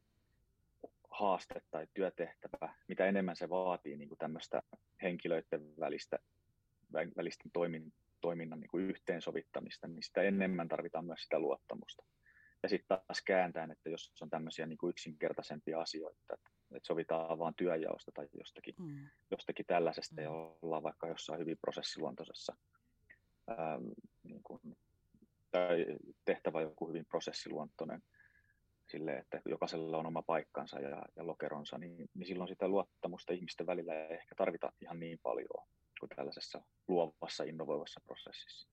haaste 1.12 1.62
tai 1.72 1.88
työtehtävä, 1.94 2.76
mitä 2.88 3.06
enemmän 3.06 3.36
se 3.36 3.50
vaatii 3.50 3.98
niin 3.98 4.10
kuin 4.10 4.20
tämmöistä 4.20 4.64
henkilöiden 5.02 5.80
välistä, 5.80 6.20
välisten 6.94 7.52
toimin, 7.54 7.94
toiminnan 8.22 8.60
niin 8.60 8.70
kuin 8.70 8.84
yhteensovittamista, 8.84 9.88
niin 9.88 10.04
sitä 10.04 10.22
enemmän 10.22 10.68
tarvitaan 10.68 11.06
myös 11.06 11.24
sitä 11.24 11.40
luottamusta. 11.40 12.04
Ja 12.64 12.70
sitten 12.70 12.88
taas 12.88 13.22
kääntäen, 13.26 13.72
että 13.72 13.90
jos 13.90 14.14
on 14.22 14.30
tämmöisiä 14.30 14.66
niin 14.66 14.78
kuin 14.78 14.90
yksinkertaisempia 14.90 15.82
asioita, 15.82 16.20
että, 16.20 16.50
että 16.76 16.88
sovitaan 16.88 17.40
vain 17.40 17.54
työjaosta 17.56 18.12
tai 18.12 18.28
jostakin, 18.38 18.76
mm. 18.78 19.10
jostakin 19.32 19.66
tällaisesta 19.66 20.16
mm. 20.16 20.24
ja 20.24 20.32
ollaan 20.32 20.84
vaikka 20.84 21.08
jossain 21.08 21.40
hyvin 21.40 21.58
prosessiluontoisessa 21.62 22.56
ää, 23.48 23.80
niin 24.24 24.44
kuin, 24.44 24.62
tai 25.52 25.86
tehtävä 26.26 26.62
joku 26.62 26.88
hyvin 26.88 27.06
prosessiluontoinen, 27.06 28.02
sille, 28.88 29.18
että 29.18 29.42
jokaisella 29.46 29.98
on 29.98 30.06
oma 30.06 30.22
paikkansa 30.22 30.80
ja, 30.80 31.06
ja 31.16 31.28
lokeronsa, 31.28 31.78
niin, 31.78 32.10
niin 32.14 32.28
silloin 32.28 32.48
sitä 32.48 32.68
luottamusta 32.68 33.34
ihmisten 33.34 33.68
välillä 33.68 33.94
ei 33.94 34.14
ehkä 34.14 34.36
tarvita 34.36 34.72
ihan 34.82 35.00
niin 35.00 35.20
paljon 35.24 35.68
kuin 36.00 36.10
tällaisessa 36.16 36.62
luovassa, 36.88 37.44
innovoivassa 37.44 38.02
prosessissa. 38.06 38.70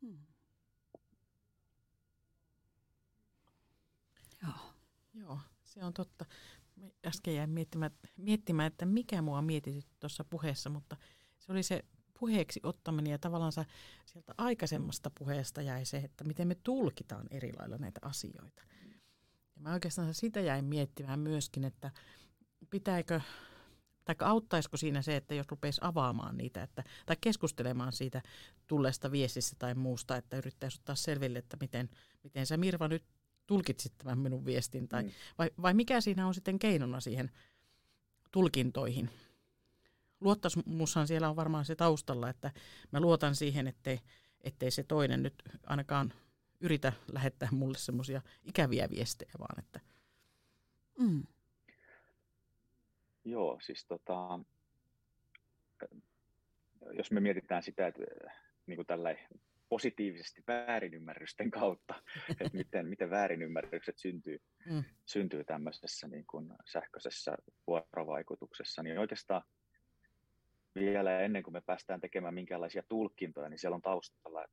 Hmm. 0.00 0.33
Joo, 5.24 5.38
se 5.64 5.84
on 5.84 5.94
totta. 5.94 6.24
Äsken 7.06 7.34
jäin 7.34 7.50
miettimään, 7.50 7.90
miettimään, 8.16 8.66
että 8.66 8.86
mikä 8.86 9.22
mua 9.22 9.42
mietitytti 9.42 9.96
tuossa 10.00 10.24
puheessa, 10.24 10.70
mutta 10.70 10.96
se 11.38 11.52
oli 11.52 11.62
se 11.62 11.84
puheeksi 12.18 12.60
ottaminen 12.62 13.10
ja 13.10 13.18
tavallaan 13.18 13.52
sieltä 14.04 14.34
aikaisemmasta 14.38 15.10
puheesta 15.18 15.62
jäi 15.62 15.84
se, 15.84 15.96
että 15.96 16.24
miten 16.24 16.48
me 16.48 16.54
tulkitaan 16.54 17.26
eri 17.30 17.52
lailla 17.58 17.78
näitä 17.78 18.00
asioita. 18.02 18.62
Ja 19.56 19.62
mä 19.62 19.72
oikeastaan 19.72 20.14
sitä 20.14 20.40
jäin 20.40 20.64
miettimään 20.64 21.20
myöskin, 21.20 21.64
että 21.64 21.90
pitääkö 22.70 23.20
tai 24.04 24.14
auttaisiko 24.20 24.76
siinä 24.76 25.02
se, 25.02 25.16
että 25.16 25.34
jos 25.34 25.46
rupeisi 25.48 25.80
avaamaan 25.84 26.36
niitä, 26.36 26.62
että, 26.62 26.84
tai 27.06 27.16
keskustelemaan 27.20 27.92
siitä 27.92 28.22
tulleesta 28.66 29.10
viestistä 29.10 29.56
tai 29.58 29.74
muusta, 29.74 30.16
että 30.16 30.36
yrittäisi 30.36 30.78
ottaa 30.80 30.94
selville, 30.94 31.38
että 31.38 31.56
miten, 31.60 31.90
miten 32.22 32.46
sä 32.46 32.56
Mirva 32.56 32.88
nyt 32.88 33.04
tulkitsit 33.46 33.92
tämän 33.98 34.18
minun 34.18 34.44
viestin, 34.44 34.88
tai, 34.88 35.02
mm. 35.02 35.10
vai, 35.38 35.50
vai 35.62 35.74
mikä 35.74 36.00
siinä 36.00 36.26
on 36.26 36.34
sitten 36.34 36.58
keinona 36.58 37.00
siihen 37.00 37.30
tulkintoihin. 38.30 39.10
Luottamushan 40.20 41.06
siellä 41.06 41.28
on 41.28 41.36
varmaan 41.36 41.64
se 41.64 41.76
taustalla, 41.76 42.28
että 42.28 42.50
mä 42.90 43.00
luotan 43.00 43.34
siihen, 43.34 43.66
ettei, 43.66 44.00
ettei 44.40 44.70
se 44.70 44.82
toinen 44.82 45.22
nyt 45.22 45.42
ainakaan 45.66 46.12
yritä 46.60 46.92
lähettää 47.12 47.48
mulle 47.52 47.78
semmoisia 47.78 48.22
ikäviä 48.44 48.90
viestejä, 48.90 49.32
vaan 49.38 49.58
että... 49.58 49.80
Mm. 50.98 51.22
Joo, 53.24 53.60
siis 53.62 53.84
tota, 53.84 54.40
jos 56.92 57.10
me 57.10 57.20
mietitään 57.20 57.62
sitä, 57.62 57.86
että 57.86 58.02
niin 58.66 58.76
kuin 58.76 58.86
tällä 58.86 59.16
positiivisesti 59.68 60.42
väärinymmärrysten 60.48 61.50
kautta, 61.50 61.94
että 62.40 62.56
miten, 62.56 62.86
miten 62.86 63.10
väärinymmärrykset 63.10 63.98
syntyy, 63.98 64.38
mm. 64.70 64.84
syntyy 65.06 65.44
tämmöisessä 65.44 66.08
niin 66.08 66.26
kuin 66.26 66.52
sähköisessä 66.72 67.36
vuorovaikutuksessa, 67.66 68.82
niin 68.82 68.98
oikeastaan 68.98 69.42
vielä 70.74 71.20
ennen 71.20 71.42
kuin 71.42 71.54
me 71.54 71.60
päästään 71.60 72.00
tekemään 72.00 72.34
minkälaisia 72.34 72.82
tulkintoja, 72.88 73.48
niin 73.48 73.58
siellä 73.58 73.74
on 73.74 73.82
taustalla 73.82 74.44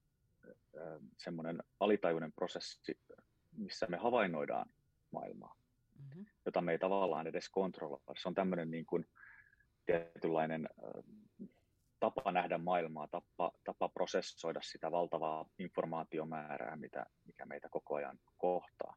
semmoinen 1.18 1.64
alitajuinen 1.80 2.34
prosessi, 2.34 3.00
missä 3.58 3.88
me 3.90 3.98
havainnoidaan 3.98 4.70
maailmaa 5.12 5.56
mm-hmm. 6.00 6.26
jota 6.46 6.62
me 6.62 6.72
ei 6.72 6.80
tavallaan 6.80 7.28
edes 7.28 7.50
kontrolloida. 7.50 8.22
Se 8.22 8.28
on 8.28 8.34
tämmöinen 8.34 8.72
niin 8.72 8.86
kuin 8.86 9.06
tietynlainen 9.86 10.70
tapa 12.02 12.32
nähdä 12.32 12.58
maailmaa, 12.58 13.08
tapa, 13.08 13.52
tapa 13.64 13.90
prosessoida 13.90 14.62
sitä 14.62 14.92
valtavaa 14.92 15.46
informaatiomäärää, 15.60 16.76
mitä, 16.76 17.06
mikä 17.26 17.46
meitä 17.46 17.70
koko 17.70 17.96
ajan 17.96 18.20
kohtaa. 18.38 18.96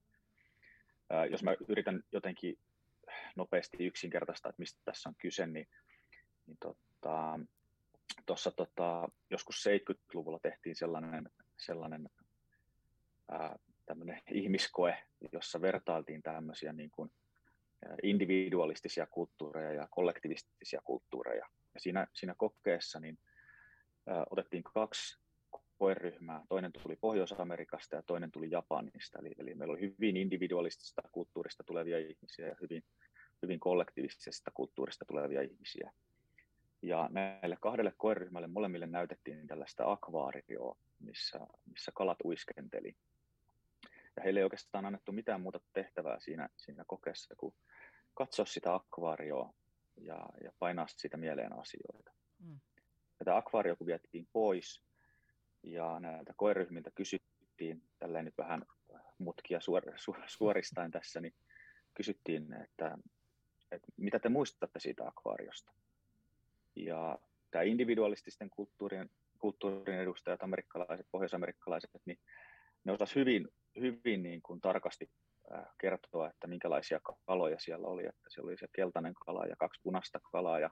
Jos 1.30 1.42
mä 1.42 1.54
yritän 1.68 2.02
jotenkin 2.12 2.58
nopeasti 3.36 3.76
yksinkertaista, 3.86 4.48
että 4.48 4.60
mistä 4.60 4.80
tässä 4.84 5.08
on 5.08 5.14
kyse, 5.18 5.46
niin, 5.46 5.68
niin 6.46 6.56
tota, 6.60 7.40
tuossa 8.26 8.50
tota, 8.50 9.08
joskus 9.30 9.64
70-luvulla 9.66 10.38
tehtiin 10.38 10.76
sellainen, 10.76 11.30
sellainen 11.56 12.08
ää, 13.30 13.58
ihmiskoe, 14.30 14.98
jossa 15.32 15.60
vertailtiin 15.60 16.22
tämmöisiä 16.22 16.72
niin 16.72 16.90
kuin 16.90 17.10
individualistisia 18.02 19.06
kulttuureja 19.06 19.72
ja 19.72 19.88
kollektivistisia 19.90 20.80
kulttuureja. 20.84 21.46
Ja 21.74 21.80
siinä, 21.80 22.06
siinä 22.12 22.34
kokeessa 22.38 23.00
niin, 23.00 23.18
ä, 24.08 24.24
otettiin 24.30 24.62
kaksi 24.62 25.24
koeryhmää. 25.78 26.42
Toinen 26.48 26.72
tuli 26.72 26.96
Pohjois-Amerikasta 26.96 27.96
ja 27.96 28.02
toinen 28.02 28.30
tuli 28.30 28.50
Japanista. 28.50 29.18
Eli, 29.18 29.32
eli 29.38 29.54
meillä 29.54 29.72
oli 29.72 29.80
hyvin 29.80 30.16
individualistista 30.16 31.02
kulttuurista 31.12 31.64
tulevia 31.64 31.98
ihmisiä 31.98 32.48
ja 32.48 32.56
hyvin, 32.60 32.84
hyvin 33.42 33.60
kollektiivisesta 33.60 34.50
kulttuurista 34.54 35.04
tulevia 35.04 35.42
ihmisiä. 35.42 35.92
Ja 36.82 37.08
näille 37.12 37.56
kahdelle 37.60 37.92
koeryhmälle 37.96 38.46
molemmille 38.46 38.87
näytettiin 38.87 39.46
tällaista 39.46 39.92
akvaarioa, 39.92 40.76
missä, 41.00 41.40
missä 41.70 41.92
kalat 41.94 42.18
uiskenteli. 42.24 42.96
Ja 44.16 44.22
heille 44.22 44.40
ei 44.40 44.44
oikeastaan 44.44 44.87
annettu 44.87 45.12
mitään 45.12 45.40
muuta 45.40 45.60
tehtävää 45.72 46.20
siinä, 46.20 46.48
siinä 46.56 46.84
kokeessa 46.87 47.34
kuin 47.37 47.54
katsoa 48.14 48.46
sitä 48.46 48.74
akvaarioa 48.74 49.54
ja, 49.96 50.26
ja 50.44 50.52
painaa 50.59 50.87
siitä 50.88 51.16
mieleen 51.16 51.52
asioita. 51.52 52.12
Mm. 52.38 52.61
Tätä 53.18 53.37
akvaario 53.37 53.76
kun 53.76 53.87
vietiin 53.87 54.28
pois 54.33 54.83
ja 55.62 56.00
näiltä 56.00 56.35
koeryhmiltä 56.37 56.90
kysyttiin, 56.94 57.83
tälleen 57.98 58.24
nyt 58.24 58.38
vähän 58.38 58.64
mutkia 59.18 59.61
suor, 59.61 59.83
su, 59.96 60.16
suoristain 60.26 60.90
tässä, 60.90 61.20
niin 61.20 61.35
kysyttiin, 61.94 62.52
että, 62.52 62.98
että 63.70 63.87
mitä 63.96 64.18
te 64.18 64.28
muistatte 64.28 64.80
siitä 64.80 65.07
akvaariosta. 65.07 65.72
Ja 66.76 67.18
tämä 67.50 67.62
individualististen 67.62 68.50
kulttuurien, 68.50 69.11
kulttuurin 69.38 69.98
edustajat, 69.98 70.42
amerikkalaiset, 70.42 71.07
pohjoisamerikkalaiset, 71.11 71.90
niin 72.04 72.18
ne 72.85 72.92
osasivat 72.92 73.16
hyvin, 73.16 73.48
hyvin 73.80 74.22
niin 74.22 74.42
kuin 74.42 74.61
tarkasti 74.61 75.11
kertoa, 75.80 76.28
että 76.28 76.46
minkälaisia 76.46 77.00
kaloja 77.26 77.59
siellä 77.59 77.87
oli. 77.87 78.07
Että 78.07 78.30
siellä 78.30 78.48
oli 78.48 78.57
se 78.57 78.66
keltainen 78.72 79.14
kala 79.14 79.46
ja 79.46 79.57
kaksi 79.59 79.80
punaista 79.83 80.20
kalaa 80.33 80.59
ja 80.59 80.70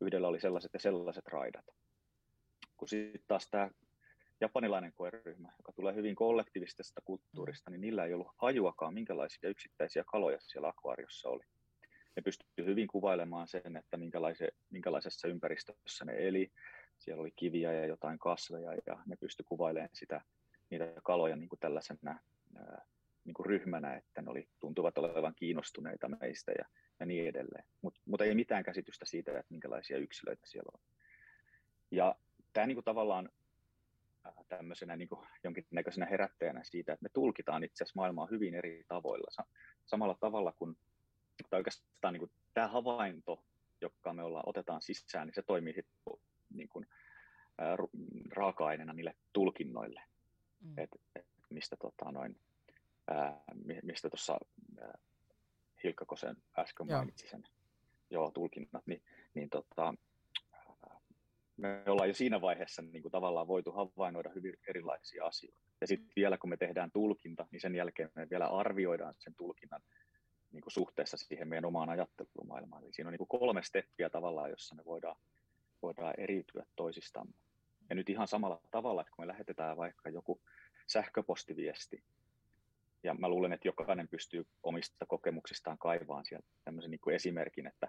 yhdellä 0.00 0.28
oli 0.28 0.40
sellaiset 0.40 0.72
ja 0.72 0.80
sellaiset 0.80 1.26
raidat. 1.26 1.64
Kun 2.76 2.88
sitten 2.88 3.20
taas 3.26 3.50
tämä 3.50 3.70
japanilainen 4.40 4.92
koeryhmä, 4.92 5.52
joka 5.58 5.72
tulee 5.72 5.94
hyvin 5.94 6.14
kollektiivisesta 6.14 7.00
kulttuurista, 7.04 7.70
niin 7.70 7.80
niillä 7.80 8.04
ei 8.04 8.14
ollut 8.14 8.32
hajuakaan, 8.36 8.94
minkälaisia 8.94 9.48
yksittäisiä 9.48 10.04
kaloja 10.04 10.38
siellä 10.40 10.68
akvaariossa 10.68 11.28
oli. 11.28 11.44
Ne 12.16 12.22
pystyivät 12.22 12.70
hyvin 12.70 12.88
kuvailemaan 12.88 13.48
sen, 13.48 13.76
että 13.76 13.96
minkälaisessa 14.70 15.28
ympäristössä 15.28 16.04
ne 16.04 16.12
eli. 16.28 16.52
Siellä 16.98 17.20
oli 17.20 17.32
kiviä 17.36 17.72
ja 17.72 17.86
jotain 17.86 18.18
kasveja 18.18 18.72
ja 18.86 19.02
ne 19.06 19.16
pystyivät 19.16 19.48
kuvailemaan 19.48 19.90
sitä, 19.92 20.20
niitä 20.70 20.92
kaloja 21.02 21.36
niin 21.36 21.48
kuin 21.48 21.60
tällaisena 21.60 22.18
niin 23.26 23.34
kuin 23.34 23.46
ryhmänä, 23.46 23.96
että 23.96 24.22
ne 24.22 24.30
oli, 24.30 24.48
tuntuvat 24.60 24.98
olevan 24.98 25.34
kiinnostuneita 25.36 26.08
meistä 26.08 26.52
ja, 26.52 26.64
ja 27.00 27.06
niin 27.06 27.28
edelleen. 27.28 27.64
Mutta 27.82 28.00
mut 28.04 28.20
ei 28.20 28.34
mitään 28.34 28.64
käsitystä 28.64 29.06
siitä, 29.06 29.30
että 29.30 29.50
minkälaisia 29.50 29.98
yksilöitä 29.98 30.46
siellä 30.46 30.70
on. 30.74 30.80
Ja 31.90 32.14
tämä 32.52 32.66
niin 32.66 32.76
kuin 32.76 32.84
tavallaan 32.84 33.28
äh, 34.26 34.32
tämmöisenä 34.48 34.96
niin 34.96 35.08
kuin 35.08 35.26
jonkinnäköisenä 35.44 36.06
herättäjänä 36.06 36.60
siitä, 36.64 36.92
että 36.92 37.02
me 37.02 37.08
tulkitaan 37.12 37.64
itse 37.64 37.84
asiassa 37.84 38.00
maailmaa 38.00 38.28
hyvin 38.30 38.54
eri 38.54 38.84
tavoilla. 38.88 39.44
Samalla 39.86 40.16
tavalla 40.20 40.52
kuin, 40.52 40.76
tai 41.50 41.60
oikeastaan 41.60 42.14
niin 42.14 42.20
kuin 42.20 42.30
tämä 42.54 42.68
havainto, 42.68 43.44
joka 43.80 44.12
me 44.12 44.22
ollaan, 44.22 44.48
otetaan 44.48 44.82
sisään, 44.82 45.26
niin 45.26 45.34
se 45.34 45.42
toimii 45.42 45.74
sitten 45.74 46.14
niin 46.54 46.68
kuin, 46.68 46.86
äh, 47.60 47.78
raaka-aineena 48.30 48.92
niille 48.92 49.14
tulkinnoille. 49.32 50.02
Mm. 50.60 50.78
Et, 50.78 50.90
et 51.16 51.26
mistä 51.50 51.76
tota, 51.76 52.12
noin, 52.12 52.40
ää, 53.08 53.40
mistä 53.82 54.10
tuossa 54.10 54.38
Hilkka 55.84 56.04
Kosen 56.04 56.36
äsken 56.58 56.88
Joo. 56.88 56.98
mainitsi 56.98 57.28
sen 57.28 57.44
joo, 58.10 58.30
tulkinnat, 58.30 58.86
niin, 58.86 59.02
niin 59.34 59.50
tota, 59.50 59.94
me 61.56 61.82
ollaan 61.86 62.08
jo 62.08 62.14
siinä 62.14 62.40
vaiheessa 62.40 62.82
niin 62.82 63.02
kuin 63.02 63.12
tavallaan 63.12 63.48
voitu 63.48 63.72
havainnoida 63.72 64.30
hyvin 64.34 64.58
erilaisia 64.68 65.24
asioita. 65.24 65.60
Ja 65.80 65.86
sitten 65.86 66.12
vielä 66.16 66.38
kun 66.38 66.50
me 66.50 66.56
tehdään 66.56 66.90
tulkinta, 66.90 67.46
niin 67.50 67.60
sen 67.60 67.74
jälkeen 67.74 68.10
me 68.14 68.30
vielä 68.30 68.46
arvioidaan 68.46 69.14
sen 69.18 69.34
tulkinnan 69.34 69.82
niin 70.52 70.62
kuin 70.62 70.72
suhteessa 70.72 71.16
siihen 71.16 71.48
meidän 71.48 71.64
omaan 71.64 71.88
ajattelumaailmaan. 71.88 72.84
Eli 72.84 72.92
siinä 72.92 73.08
on 73.08 73.12
niin 73.12 73.26
kuin 73.28 73.40
kolme 73.40 73.62
steppiä 73.62 74.10
tavallaan, 74.10 74.50
jossa 74.50 74.74
me 74.74 74.84
voidaan, 74.84 75.16
voidaan 75.82 76.14
eriytyä 76.18 76.66
toisistamme. 76.76 77.34
Ja 77.90 77.94
nyt 77.94 78.08
ihan 78.08 78.28
samalla 78.28 78.60
tavalla, 78.70 79.00
että 79.00 79.10
kun 79.16 79.22
me 79.22 79.28
lähetetään 79.28 79.76
vaikka 79.76 80.08
joku 80.08 80.40
sähköpostiviesti, 80.86 82.04
ja 83.06 83.14
mä 83.14 83.28
luulen, 83.28 83.52
että 83.52 83.68
jokainen 83.68 84.08
pystyy 84.08 84.46
omista 84.62 85.06
kokemuksistaan 85.06 85.78
kaivaan 85.78 86.24
sieltä 86.24 86.46
tämmöisen 86.64 86.90
niin 86.90 87.00
kuin 87.00 87.14
esimerkin, 87.14 87.66
että, 87.66 87.88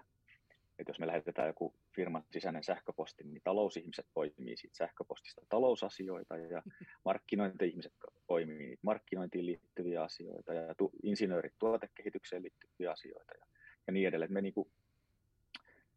että 0.78 0.90
jos 0.90 0.98
me 0.98 1.06
lähetetään 1.06 1.48
joku 1.48 1.74
firman 1.96 2.24
sisäinen 2.32 2.64
sähköposti, 2.64 3.24
niin 3.24 3.40
talousihmiset 3.44 4.06
poimii 4.14 4.56
siitä 4.56 4.76
sähköpostista 4.76 5.42
talousasioita 5.48 6.36
ja 6.36 6.62
markkinointi-ihmiset 7.04 7.92
poimii 8.26 8.78
markkinointiin 8.82 9.46
liittyviä 9.46 10.02
asioita 10.02 10.54
ja 10.54 10.74
tu- 10.74 10.92
insinöörit 11.02 11.54
tuotekehitykseen 11.58 12.42
liittyviä 12.42 12.90
asioita 12.90 13.32
ja, 13.40 13.46
ja 13.86 13.92
niin 13.92 14.08
edelleen. 14.08 14.32
Me 14.32 14.40
niin 14.40 14.54
kuin, 14.54 14.70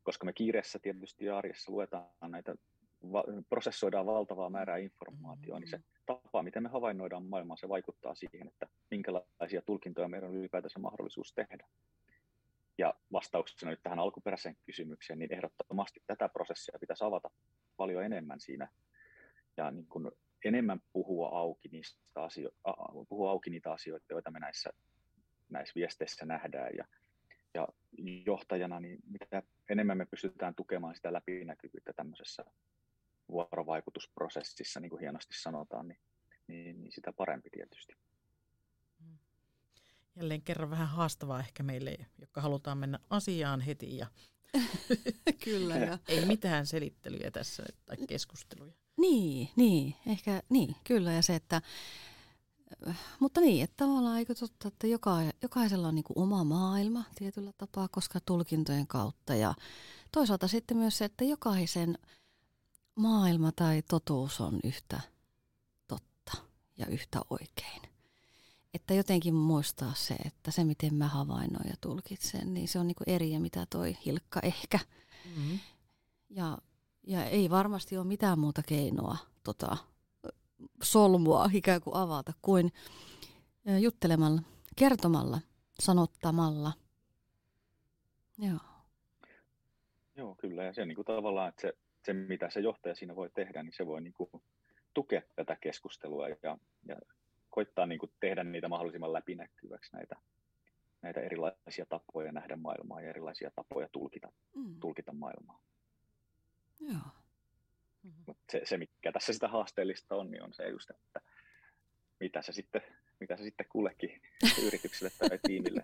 koska 0.03 0.25
me 0.25 0.34
kiireessä 0.34 0.79
tietysti 0.79 1.29
arjessa 1.29 1.71
luetaan 1.71 2.31
näitä 2.31 2.55
va- 3.12 3.25
prosessoidaan 3.49 4.05
valtavaa 4.05 4.49
määrää 4.49 4.77
informaatiota, 4.77 5.60
niin 5.60 5.69
se. 5.69 5.79
Tapa, 6.41 6.45
miten 6.47 6.63
me 6.63 6.69
havainnoidaan 6.69 7.25
maailmaa, 7.25 7.58
se 7.58 7.69
vaikuttaa 7.69 8.15
siihen, 8.15 8.47
että 8.47 8.67
minkälaisia 8.91 9.62
tulkintoja 9.62 10.08
meidän 10.08 10.30
on 10.30 10.36
ylipäätänsä 10.36 10.80
mahdollisuus 10.80 11.34
tehdä. 11.34 11.67
Ja 12.77 12.93
vastauksena 13.12 13.71
nyt 13.71 13.84
tähän 13.84 13.99
alkuperäiseen 13.99 14.58
kysymykseen, 14.65 15.19
niin 15.19 15.34
ehdottomasti 15.34 16.01
tätä 16.08 16.30
prosessia 16.30 16.80
pitäisi 16.80 17.04
avata 17.04 17.30
paljon 17.77 18.04
enemmän 18.04 18.39
siinä 18.39 18.69
ja 19.58 19.71
niin 19.71 19.88
kuin 19.88 20.12
enemmän 20.45 20.80
puhua 20.93 21.30
auki, 21.30 21.69
niistä 21.69 21.99
asio- 22.15 22.51
puhua 23.10 23.32
auki 23.32 23.49
niitä 23.49 23.71
asioita, 23.71 24.06
joita 24.10 24.32
me 24.32 24.39
näissä, 24.39 24.69
näissä 25.49 25.75
viesteissä 25.75 26.25
nähdään. 26.25 26.71
Ja, 26.77 26.86
ja 27.54 27.67
johtajana, 28.25 28.80
niin 28.80 28.99
mitä 29.08 29.43
enemmän 29.69 29.97
me 29.97 30.06
pystytään 30.06 30.56
tukemaan 30.56 30.95
sitä 30.95 31.13
läpinäkyvyyttä 31.13 31.93
tämmöisessä 31.93 32.45
vuorovaikutusprosessissa, 33.32 34.80
niin 34.80 34.89
kuin 34.89 34.99
hienosti 34.99 35.34
sanotaan, 35.34 35.88
niin, 35.88 35.99
niin, 36.51 36.81
niin 36.81 36.91
sitä 36.91 37.13
parempi 37.13 37.49
tietysti. 37.49 37.93
Mm. 38.99 39.17
Jälleen 40.15 40.41
kerran 40.41 40.69
vähän 40.69 40.87
haastavaa 40.87 41.39
ehkä 41.39 41.63
meille, 41.63 41.97
jotka 42.19 42.41
halutaan 42.41 42.77
mennä 42.77 42.99
asiaan 43.09 43.61
heti 43.61 43.97
ja 43.97 44.07
Kyllä. 45.45 45.77
Ja. 45.77 45.97
Ei 46.07 46.25
mitään 46.25 46.67
selittelyjä 46.67 47.31
tässä 47.31 47.63
tai 47.85 47.97
keskusteluja. 48.07 48.73
Niin, 48.97 49.49
niin, 49.55 49.95
ehkä 50.07 50.43
niin, 50.49 50.75
kyllä. 50.83 51.11
Ja 51.11 51.21
se, 51.21 51.35
että, 51.35 51.61
mutta 53.19 53.41
niin, 53.41 53.63
että 53.63 53.77
tavallaan 53.77 54.17
eikö 54.17 54.35
totta, 54.35 54.67
että 54.67 54.87
joka, 54.87 55.17
jokaisella 55.41 55.87
on 55.87 55.95
niin 55.95 56.03
kuin 56.03 56.19
oma 56.19 56.43
maailma 56.43 57.03
tietyllä 57.15 57.51
tapaa, 57.57 57.87
koska 57.87 58.19
tulkintojen 58.25 58.87
kautta. 58.87 59.35
Ja 59.35 59.53
toisaalta 60.11 60.47
sitten 60.47 60.77
myös 60.77 60.97
se, 60.97 61.05
että 61.05 61.23
jokaisen 61.23 61.97
maailma 62.95 63.51
tai 63.51 63.81
totuus 63.81 64.41
on 64.41 64.59
yhtä 64.63 65.01
ja 66.81 66.87
yhtä 66.87 67.21
oikein. 67.29 67.81
Että 68.73 68.93
jotenkin 68.93 69.33
muistaa 69.33 69.93
se, 69.95 70.13
että 70.13 70.51
se 70.51 70.63
miten 70.63 70.95
mä 70.95 71.07
havainnoin 71.07 71.69
ja 71.69 71.75
tulkitsen, 71.81 72.53
niin 72.53 72.67
se 72.67 72.79
on 72.79 72.87
niinku 72.87 73.03
eri 73.07 73.31
ja 73.31 73.39
mitä 73.39 73.65
toi 73.69 73.97
Hilkka 74.05 74.39
ehkä. 74.43 74.79
Mm-hmm. 75.25 75.59
Ja, 76.29 76.57
ja 77.03 77.25
ei 77.25 77.49
varmasti 77.49 77.97
ole 77.97 78.07
mitään 78.07 78.39
muuta 78.39 78.61
keinoa 78.67 79.17
tota, 79.43 79.77
solmua 80.83 81.49
ikään 81.53 81.81
kuin 81.81 81.95
avata 81.95 82.33
kuin 82.41 82.73
juttelemalla, 83.79 84.41
kertomalla, 84.75 85.39
sanottamalla. 85.79 86.73
Joo. 88.37 88.59
Joo, 90.15 90.35
kyllä. 90.35 90.63
Ja 90.63 90.73
se 90.73 90.81
on 90.81 90.87
niin 90.87 90.95
kuin 90.95 91.05
tavallaan, 91.05 91.49
että 91.49 91.61
se 91.61 91.73
se, 92.05 92.13
mitä 92.13 92.49
se 92.49 92.59
johtaja 92.59 92.95
siinä 92.95 93.15
voi 93.15 93.29
tehdä, 93.29 93.63
niin 93.63 93.73
se 93.73 93.87
voi 93.87 94.01
niin 94.01 94.13
kuin 94.13 94.29
tukea 94.93 95.21
tätä 95.36 95.58
keskustelua 95.62 96.30
ja, 96.30 96.36
ja 96.88 96.97
koittaa 97.49 97.86
niin 97.86 97.99
kuin 97.99 98.12
tehdä 98.19 98.43
niitä 98.43 98.67
mahdollisimman 98.67 99.13
läpinäkyväksi 99.13 99.93
näitä, 99.93 100.15
näitä 101.01 101.21
erilaisia 101.21 101.86
tapoja 101.89 102.32
nähdä 102.32 102.56
maailmaa 102.56 103.01
ja 103.01 103.10
erilaisia 103.10 103.51
tapoja 103.56 103.89
tulkita, 103.91 104.32
mm. 104.56 104.80
tulkita 104.80 105.13
maailmaa. 105.13 105.62
Joo. 106.80 107.21
Mm-hmm. 108.04 108.36
se, 108.51 108.62
se, 108.63 108.77
mikä 108.77 109.12
tässä 109.12 109.34
sitä 109.34 109.47
haasteellista 109.47 110.15
on, 110.15 110.32
niin 110.32 110.43
on 110.43 110.54
se 110.54 110.69
just, 110.69 110.89
että 110.89 111.21
mitä 112.19 112.41
se 112.41 112.51
sitten, 112.51 112.82
mitä 113.19 113.38
se 113.38 113.43
sitten 113.43 113.65
kullekin 113.69 114.21
yritykselle 114.67 115.12
tai 115.19 115.39
tiimille 115.47 115.84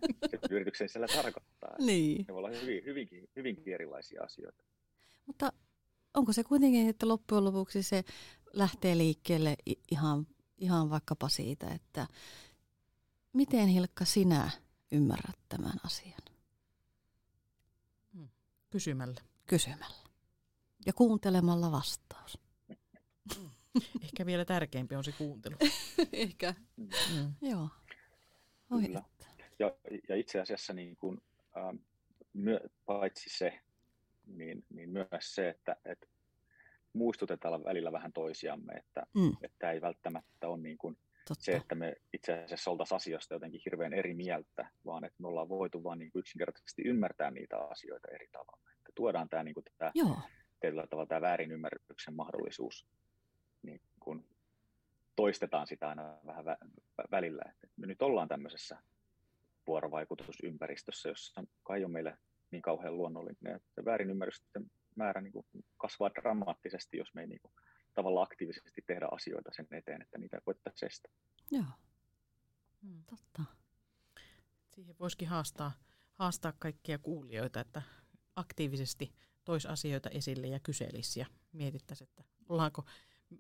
yrityksen 0.49 0.89
siellä 0.89 1.07
tarkoittaa. 1.07 1.75
Niin. 1.79 2.25
Ne 2.27 2.33
voi 2.33 2.37
olla 2.37 2.59
hyvin, 2.61 2.85
hyvinkin, 2.85 3.29
hyvinkin 3.35 3.73
erilaisia 3.73 4.23
asioita. 4.23 4.63
Mutta 5.25 5.53
onko 6.13 6.33
se 6.33 6.43
kuitenkin, 6.43 6.89
että 6.89 7.07
loppujen 7.07 7.43
lopuksi 7.43 7.83
se 7.83 8.03
lähtee 8.57 8.97
liikkeelle 8.97 9.55
ihan, 9.91 10.27
ihan 10.57 10.89
vaikkapa 10.89 11.29
siitä, 11.29 11.67
että 11.67 12.07
miten 13.33 13.67
Hilkka 13.67 14.05
sinä 14.05 14.49
ymmärrät 14.91 15.39
tämän 15.49 15.73
asian? 15.85 16.21
Hmm. 18.13 18.27
Kysymällä. 18.69 19.21
Kysymällä. 19.45 20.07
Ja 20.85 20.93
kuuntelemalla 20.93 21.71
vastaus. 21.71 22.39
Ehkä 24.03 24.25
vielä 24.25 24.45
tärkeämpi 24.45 24.95
on 24.95 25.03
se 25.03 25.11
kuuntelu. 25.11 25.55
Ehkä, 26.13 26.53
Mm. 26.77 27.33
joo. 27.41 27.69
Oi, 28.71 28.81
Kyllä. 28.81 29.03
Ja, 29.59 29.71
ja 30.09 30.15
itse 30.15 30.41
asiassa 30.41 30.73
niin 30.73 30.95
kuin, 30.95 31.21
ähm, 31.57 31.75
myö, 32.33 32.59
paitsi 32.85 33.29
se, 33.29 33.59
niin, 34.25 34.65
niin 34.69 34.89
myös 34.89 35.35
se, 35.35 35.49
että, 35.49 35.75
että 35.85 36.07
muistutetaan 36.93 37.63
välillä 37.63 37.91
vähän 37.91 38.13
toisiamme, 38.13 38.73
että, 38.73 39.03
Mm, 39.15 39.31
että 39.41 39.57
tämä 39.59 39.71
ei 39.71 39.81
välttämättä 39.81 40.47
ole 40.47 40.57
niin 40.61 40.77
kuin 40.77 40.97
totta. 41.27 41.43
se, 41.43 41.51
että 41.55 41.75
me 41.75 41.95
itse 42.13 42.43
asiassa 42.43 42.71
oltaisiin 42.71 42.95
asioista 42.95 43.33
jotenkin 43.33 43.61
hirveän 43.65 43.93
eri 43.93 44.13
mieltä, 44.13 44.69
vaan 44.85 45.03
että 45.03 45.21
me 45.21 45.27
ollaan 45.27 45.49
voitu 45.49 45.83
vaan 45.83 45.99
niin 45.99 46.11
kuin 46.11 46.19
yksinkertaisesti 46.19 46.81
ymmärtää 46.85 47.31
niitä 47.31 47.57
asioita 47.57 48.07
eri 48.11 48.27
tavalla. 48.31 48.71
Että 48.77 48.91
tuodaan 48.95 49.29
tämä, 49.29 49.43
niin 49.43 49.53
kuin 49.53 49.63
tämä 49.77 49.91
Joo, 49.95 50.17
tietyllä 50.59 50.87
tavalla 50.87 51.07
tämä 51.07 51.21
väärinymmärryksen 51.21 52.13
mahdollisuus, 52.15 52.85
niin 53.63 53.81
kun 53.99 54.25
toistetaan 55.15 55.67
sitä 55.67 55.89
aina 55.89 56.17
vähän 56.25 56.45
vä- 56.45 56.67
vä- 57.01 57.07
välillä. 57.11 57.41
Että 57.49 57.67
me 57.77 57.87
nyt 57.87 58.01
ollaan 58.01 58.27
tämmöisessä 58.27 58.77
vuorovaikutusympäristössä, 59.67 61.09
jossa 61.09 61.43
kai 61.63 61.83
on 61.83 61.91
meille 61.91 62.17
niin 62.51 62.61
kauhean 62.61 62.97
luonnollinen, 62.97 63.55
että 63.55 63.85
väärinymmärrysten 63.85 64.71
määrä 64.97 65.21
niin 65.21 65.33
kuin 65.33 65.45
kasvaa 65.77 66.09
dramaattisesti, 66.15 66.97
jos 66.97 67.13
me 67.13 67.21
ei 67.21 67.27
niin 67.27 67.41
kuin 67.41 67.53
tavallaan 67.93 68.23
aktiivisesti 68.23 68.83
tehdä 68.87 69.07
asioita 69.11 69.49
sen 69.55 69.67
eteen, 69.71 70.01
että 70.01 70.17
niitä 70.17 70.41
voitaisiin 70.45 70.87
estää. 70.87 71.11
joo, 71.51 71.63
Mm. 72.81 73.03
totta. 73.09 73.43
Siihen 74.75 74.95
voisikin 74.99 75.27
haastaa, 75.27 75.71
haastaa 76.13 76.53
kaikkia 76.59 76.97
kuulijoita, 76.97 77.59
että 77.59 77.81
aktiivisesti 78.35 79.13
tois 79.45 79.65
asioita 79.65 80.09
esille 80.09 80.47
ja 80.47 80.59
kyselisi 80.59 81.19
ja 81.19 81.25
mietittäisiin, 81.51 82.07
että 82.09 82.23
ollaanko, 82.49 82.85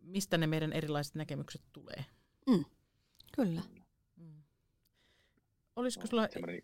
mistä 0.01 0.37
ne 0.37 0.47
meidän 0.47 0.73
erilaiset 0.73 1.15
näkemykset 1.15 1.61
tulee. 1.73 2.05
Kyllä. 3.35 3.61
Mm. 4.15 4.43
Olisiko 5.75 6.07
sulla, 6.07 6.27
Semmoinen, 6.27 6.61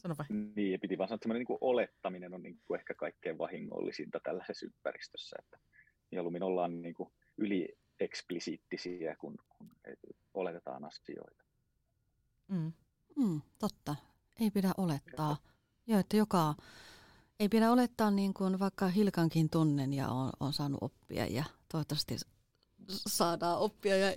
sano 0.00 0.14
vai? 0.18 0.26
niin, 0.56 0.72
ja 0.72 0.78
piti 0.78 0.98
vaan 0.98 1.08
sanoa, 1.08 1.14
että 1.14 1.24
semmoinen 1.24 1.40
niin 1.40 1.46
kuin 1.46 1.58
olettaminen 1.60 2.34
on 2.34 2.42
niin 2.42 2.60
kuin 2.64 2.80
ehkä 2.80 2.94
kaikkein 2.94 3.38
vahingollisinta 3.38 4.20
tällaisessa 4.22 4.66
ympäristössä, 4.66 5.36
että 5.38 5.58
mieluummin 6.10 6.42
ollaan 6.42 6.82
niin 6.82 6.94
kuin 6.94 7.12
yli 7.36 7.68
eksplisiittisiä, 8.00 9.16
kun, 9.16 9.36
kun 9.48 9.70
oletetaan 10.34 10.84
asioita. 10.84 11.44
Mm. 12.48 12.72
Mm, 13.16 13.40
totta. 13.58 13.96
Ei 14.40 14.50
pidä 14.50 14.72
olettaa. 14.76 15.36
Joo, 15.86 16.00
että 16.00 16.16
joka, 16.16 16.54
ei 17.40 17.48
pidä 17.48 17.70
olettaa 17.70 18.10
niin 18.10 18.34
kuin 18.34 18.58
vaikka 18.58 18.88
Hilkankin 18.88 19.50
tunnen 19.50 19.92
ja 19.92 20.08
on, 20.08 20.30
on 20.40 20.52
saanut 20.52 20.82
oppia 20.82 21.26
ja 21.26 21.44
toivottavasti 21.72 22.16
saadaan 22.90 23.58
oppia 23.58 23.96
ja 23.96 24.14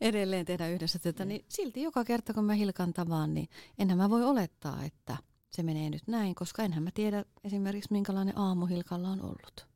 edelleen 0.00 0.46
tehdä 0.46 0.68
yhdessä 0.68 0.98
työtä, 0.98 1.24
niin 1.24 1.44
silti 1.48 1.82
joka 1.82 2.04
kerta 2.04 2.34
kun 2.34 2.44
mä 2.44 2.54
Hilkan 2.54 2.92
tavaan, 2.92 3.34
niin 3.34 3.48
enhän 3.78 3.98
mä 3.98 4.10
voi 4.10 4.24
olettaa, 4.24 4.84
että 4.84 5.16
se 5.50 5.62
menee 5.62 5.90
nyt 5.90 6.02
näin, 6.06 6.34
koska 6.34 6.62
enhän 6.62 6.82
mä 6.82 6.90
tiedä 6.94 7.24
esimerkiksi 7.44 7.92
minkälainen 7.92 8.38
aamu 8.38 8.66
Hilkalla 8.66 9.08
on 9.08 9.22
ollut. 9.22 9.66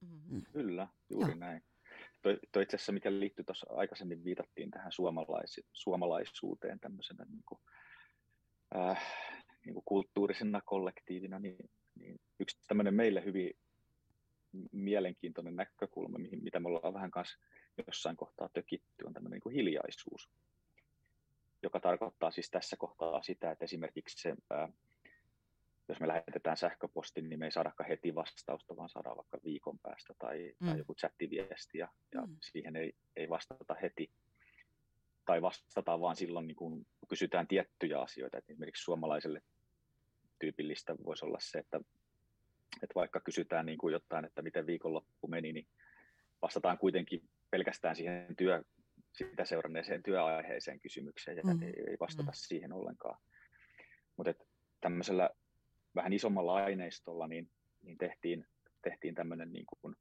Mm. 0.00 0.42
Kyllä, 0.52 0.88
juuri 1.10 1.30
Joo. 1.30 1.38
näin. 1.38 1.62
Toi, 2.22 2.38
toi 2.52 2.62
itse 2.62 2.76
asiassa, 2.76 2.92
mikä 2.92 3.12
liittyy 3.12 3.44
tuossa 3.44 3.66
aikaisemmin, 3.70 4.24
viitattiin 4.24 4.70
tähän 4.70 4.92
suomalais, 4.92 5.60
suomalaisuuteen 5.72 6.80
tämmöisenä 6.80 7.24
niin 7.24 7.42
kuin, 7.46 7.60
äh, 8.76 9.02
niin 9.64 9.74
kuin 9.74 9.84
kulttuurisena 9.84 10.60
kollektiivina, 10.64 11.38
niin, 11.38 11.70
niin 11.94 12.20
yksi 12.40 12.58
tämmöinen 12.68 12.94
meille 12.94 13.24
hyvin 13.24 13.50
mielenkiintoinen 14.72 15.56
näkökulma, 15.56 16.18
mihin, 16.18 16.42
mitä 16.42 16.60
me 16.60 16.68
ollaan 16.68 16.94
vähän 16.94 17.10
kanssa 17.10 17.38
jossain 17.86 18.16
kohtaa 18.16 18.48
tökitty, 18.52 19.04
on 19.04 19.12
tämmöinen 19.12 19.36
niin 19.36 19.42
kuin 19.42 19.54
hiljaisuus, 19.54 20.30
joka 21.62 21.80
tarkoittaa 21.80 22.30
siis 22.30 22.50
tässä 22.50 22.76
kohtaa 22.76 23.22
sitä, 23.22 23.50
että 23.50 23.64
esimerkiksi 23.64 24.22
se, 24.22 24.34
äh, 24.52 24.72
jos 25.88 26.00
me 26.00 26.08
lähetetään 26.08 26.56
sähköposti, 26.56 27.22
niin 27.22 27.38
me 27.38 27.44
ei 27.44 27.50
saadakaan 27.50 27.88
heti 27.88 28.14
vastausta, 28.14 28.76
vaan 28.76 28.88
saadaan 28.88 29.16
vaikka 29.16 29.38
viikon 29.44 29.78
päästä 29.78 30.14
tai. 30.18 30.54
Mm. 30.60 30.68
tai 30.68 30.78
joku 30.78 30.94
chattiviesti 30.94 31.78
ja, 31.78 31.88
ja 32.14 32.20
Mm. 32.20 32.36
siihen 32.42 32.76
ei, 32.76 32.92
ei 33.16 33.28
vastata 33.28 33.74
heti. 33.74 34.10
Tai 35.26 35.42
vastataan 35.42 36.00
vaan 36.00 36.16
silloin, 36.16 36.46
niin 36.46 36.56
kun 36.56 36.86
kysytään 37.08 37.48
tiettyjä 37.48 38.00
asioita. 38.00 38.38
Et 38.38 38.50
esimerkiksi 38.50 38.82
suomalaiselle 38.84 39.42
tyypillistä 40.38 40.96
voisi 41.04 41.24
olla 41.24 41.38
se, 41.40 41.58
että, 41.58 41.80
että 42.82 42.94
vaikka 42.94 43.20
kysytään 43.20 43.66
niin 43.66 43.78
kuin 43.78 43.92
jotain, 43.92 44.24
että 44.24 44.42
miten 44.42 44.66
viikonloppu 44.66 45.28
meni, 45.28 45.52
niin 45.52 45.66
vastataan 46.42 46.78
kuitenkin 46.78 47.28
pelkästään 47.50 47.96
siihen 47.96 48.36
työ, 48.36 48.62
sitä 49.12 49.44
seuranneeseen 49.44 50.02
työaiheeseen 50.02 50.80
kysymykseen 50.80 51.36
ja 51.36 51.42
Mm. 51.42 51.62
ei, 51.62 51.96
vastata 52.00 52.30
Mm. 52.30 52.34
siihen 52.34 52.72
ollenkaan. 52.72 53.20
Mutta 54.16 54.34
tämmöisellä 54.80 55.30
vähän 55.94 56.12
isommalla 56.12 56.54
aineistolla 56.54 57.26
niin, 57.28 57.50
niin 57.82 57.98
tehtiin, 57.98 58.46
tehtiin 58.82 59.14
tämmöinen 59.14 59.52
niin 59.52 59.66
kuin 59.66 59.96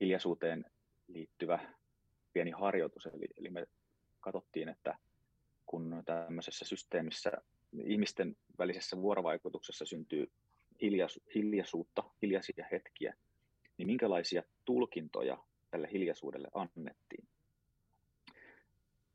hiljaisuuteen 0.00 0.64
liittyvä 1.06 1.74
pieni 2.32 2.50
harjoitus. 2.50 3.06
Eli, 3.06 3.26
eli 3.36 3.50
me 3.50 3.66
katsottiin, 4.20 4.68
että 4.68 4.98
kun 5.66 6.02
tämmöisessä 6.06 6.64
systeemissä 6.64 7.32
ihmisten 7.84 8.36
välisessä 8.58 8.96
vuorovaikutuksessa 8.96 9.84
syntyy 9.84 10.30
hiljasu, 10.82 11.22
hiljaisuutta, 11.34 12.02
hiljaisia 12.22 12.66
hetkiä, 12.70 13.14
niin 13.76 13.86
minkälaisia 13.86 14.42
tulkintoja 14.64 15.38
tälle 15.70 15.88
hiljaisuudelle 15.92 16.48
annettiin. 16.54 17.28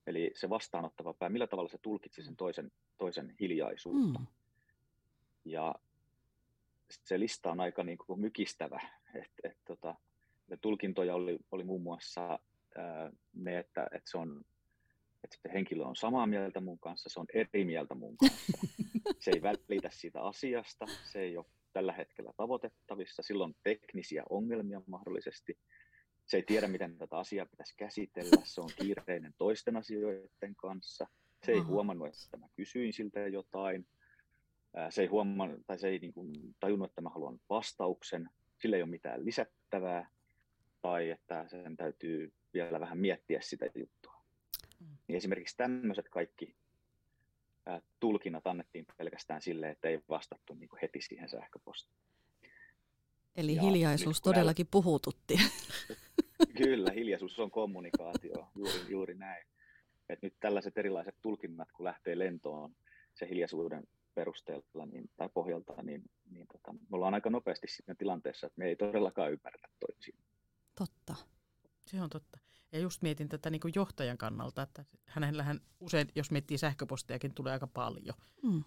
Eli 0.08 0.32
se 0.36 0.50
vastaanottava 0.50 1.14
pää, 1.14 1.30
millä 1.30 1.48
tavalla 1.48 1.70
se 1.70 1.78
tulkitsi 1.78 2.24
sen 2.24 2.36
toisen, 2.36 2.72
toisen 2.98 3.36
hiljaisuutta. 3.40 4.20
Mm. 4.20 4.26
Ja 5.46 5.76
se 6.90 7.20
lista 7.20 7.52
on 7.52 7.60
aika 7.60 7.84
niin 7.84 7.98
kuin 7.98 8.20
mykistävä. 8.20 8.80
Et, 9.16 9.32
et, 9.44 9.58
tota, 9.66 9.96
ja 10.48 10.58
tulkintoja 10.58 11.16
oli, 11.16 11.38
oli 11.52 11.64
muun 11.64 11.82
muassa 11.82 12.40
ää, 12.76 13.12
ne, 13.34 13.60
että, 13.60 13.88
että, 13.92 14.12
se 14.12 14.18
on, 14.18 14.46
että 15.24 15.38
se 15.42 15.54
henkilö 15.54 15.84
on 15.84 15.96
samaa 15.96 16.28
mieltä 16.28 16.60
mun 16.60 16.80
kanssa, 16.80 17.10
se 17.10 17.20
on 17.20 17.26
eri 17.34 17.66
mieltä 17.66 17.96
mun 17.96 18.18
kanssa. 18.18 18.68
Se 19.20 19.32
ei 19.32 19.42
välitä 19.42 19.90
siitä 19.92 20.22
asiasta, 20.22 20.86
se 21.04 21.20
ei 21.20 21.38
ole 21.38 21.46
tällä 21.74 21.94
hetkellä 21.94 22.34
tavoitettavissa, 22.38 23.24
silloin 23.24 23.50
on 23.50 23.56
teknisiä 23.64 24.24
ongelmia 24.30 24.82
mahdollisesti. 24.88 25.58
Se 26.26 26.38
ei 26.38 26.44
tiedä, 26.44 26.68
miten 26.68 26.98
tätä 26.98 27.18
asiaa 27.18 27.46
pitäisi 27.46 27.74
käsitellä, 27.78 28.42
se 28.44 28.62
on 28.62 28.70
kiireinen 28.82 29.34
toisten 29.38 29.78
asioiden 29.78 30.56
kanssa. 30.56 31.08
Se 31.46 31.52
ei 31.52 31.60
huomannut, 31.60 32.08
että 32.08 32.38
mä 32.38 32.48
kysyin 32.56 32.94
siltä 32.94 33.20
jotain. 33.20 33.88
Se 34.90 35.02
ei, 35.02 35.08
huomannut, 35.08 35.62
tai 35.68 35.80
se 35.80 35.88
ei 35.88 36.00
niin 36.00 36.14
kuin 36.14 36.56
tajunnut, 36.60 36.90
että 36.90 37.02
mä 37.02 37.10
haluan 37.10 37.40
vastauksen. 37.50 38.30
Sillä 38.58 38.76
ei 38.76 38.82
ole 38.82 38.90
mitään 38.90 39.26
lisättävää. 39.26 40.10
Tai 40.82 41.10
että 41.10 41.46
sen 41.48 41.78
täytyy 41.78 42.34
vielä 42.54 42.80
vähän 42.80 42.98
miettiä 42.98 43.42
sitä 43.42 43.66
juttua. 43.76 44.24
Mm. 44.80 44.88
Niin 45.08 45.18
esimerkiksi 45.18 45.58
tämmöiset 45.58 46.10
kaikki 46.10 46.56
tulkinnat 48.00 48.48
annettiin 48.48 48.86
pelkästään 48.98 49.42
sille, 49.42 49.70
että 49.70 49.88
ei 49.88 50.00
vastattu 50.10 50.54
niin 50.54 50.70
kuin 50.70 50.80
heti 50.82 51.02
siihen 51.02 51.30
sähköpostiin. 51.30 51.98
Eli 53.36 53.56
Ja 53.56 53.62
hiljaisuus 53.62 54.22
todellakin 54.22 54.68
puhututti. 54.72 55.38
Kyllä, 56.64 56.92
hiljaisuus 56.92 57.40
on 57.40 57.52
kommunikaatio, 57.52 58.48
juuri, 58.56 58.80
juuri 58.90 59.14
näin. 59.14 59.48
Et 60.10 60.22
nyt 60.22 60.34
tällaiset 60.40 60.78
erilaiset 60.78 61.16
tulkinnat, 61.22 61.72
kun 61.72 61.84
lähtee 61.84 62.20
lentoon 62.20 62.76
se 63.14 63.30
hiljaisuuden 63.30 63.84
perusteella 64.16 64.86
niin, 64.86 65.10
tai 65.18 65.30
pohjalta, 65.34 65.82
niin, 65.84 66.04
niin 66.32 66.48
tota, 66.48 66.74
me 66.74 66.80
ollaan 66.92 67.14
aika 67.14 67.30
nopeasti 67.30 67.68
siinä 67.68 67.96
tilanteessa, 67.96 68.48
että 68.48 68.60
me 68.60 68.66
ei 68.66 68.76
todellakaan 68.76 69.32
ymmärretä 69.32 69.68
toisiin. 69.80 70.18
Totta. 70.76 71.16
Se 71.86 72.02
on 72.02 72.10
totta. 72.10 72.40
Ja 72.76 72.82
just 72.82 73.02
mietin 73.02 73.30
tätä 73.30 73.50
niin 73.50 73.60
kuin 73.60 73.72
johtajan 73.76 74.18
kannalta, 74.18 74.62
että 74.62 74.86
hänellähän 75.06 75.60
usein, 75.80 76.08
jos 76.16 76.32
miettii 76.32 76.58
sähköpostiakin, 76.58 77.34
tulee 77.34 77.54
aika 77.54 77.68
paljon. 77.68 78.16
Mm. 78.44 78.64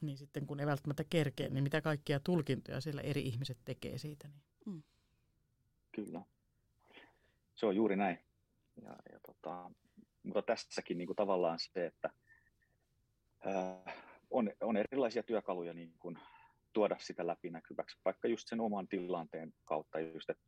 Niin 0.00 0.18
sitten 0.18 0.46
kun 0.46 0.60
ei 0.60 0.66
välttämättä 0.66 1.04
kerkeä, 1.04 1.48
niin 1.48 1.64
mitä 1.64 1.80
kaikkia 1.80 2.20
tulkintoja 2.20 2.80
siellä 2.80 3.02
eri 3.02 3.22
ihmiset 3.22 3.58
tekee 3.64 3.98
siitä. 3.98 4.28
Niin. 4.66 4.84
Kyllä. 5.92 6.22
Se 7.54 7.66
on 7.66 7.76
juuri 7.76 7.96
näin. 7.96 8.18
Ja, 8.82 8.96
ja 9.12 9.20
tota, 9.26 9.70
mutta 10.22 10.42
tässäkin 10.42 10.98
niin 10.98 11.06
kuin 11.06 11.16
tavallaan 11.16 11.58
se, 11.58 11.86
että 11.86 12.10
ää, 13.44 13.94
on, 14.30 14.52
on 14.60 14.76
erilaisia 14.76 15.22
työkaluja 15.22 15.74
niin 15.74 15.94
kuin 15.98 16.18
tuoda 16.72 16.96
sitä 17.00 17.26
läpinäkyväksi, 17.26 17.98
vaikka 18.04 18.28
just 18.28 18.48
sen 18.48 18.60
oman 18.60 18.88
tilanteen 18.88 19.54
kautta, 19.64 20.00
just, 20.00 20.30
että, 20.30 20.44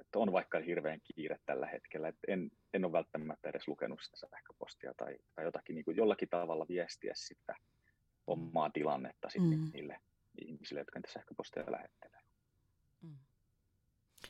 että 0.00 0.18
on 0.18 0.32
vaikka 0.32 0.60
hirveän 0.60 1.00
kiire 1.00 1.38
tällä 1.46 1.66
hetkellä, 1.66 2.08
että 2.08 2.20
en, 2.28 2.50
en 2.74 2.84
ole 2.84 2.92
välttämättä 2.92 3.48
edes 3.48 3.68
lukenut 3.68 4.00
sitä 4.02 4.16
sähköpostia 4.16 4.94
tai, 4.96 5.18
tai 5.34 5.44
jotakin 5.44 5.74
niin 5.74 5.84
kuin 5.84 5.96
jollakin 5.96 6.28
tavalla 6.28 6.66
viestiä 6.68 7.12
sitä 7.16 7.56
omaa 8.26 8.70
tilannetta 8.70 9.28
sitten 9.28 9.58
Mm. 9.58 9.70
niille 9.72 10.00
ihmisille, 10.40 10.80
jotka 10.80 10.98
niitä 10.98 11.12
sähköposteja 11.12 11.72
lähettelee. 11.72 12.20
Mm. 13.02 13.16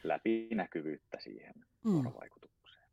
Läpinäkyvyyttä 0.02 1.18
siihen 1.20 1.54
Mm. 1.84 1.92
vuorovaikutukseen. 1.92 2.88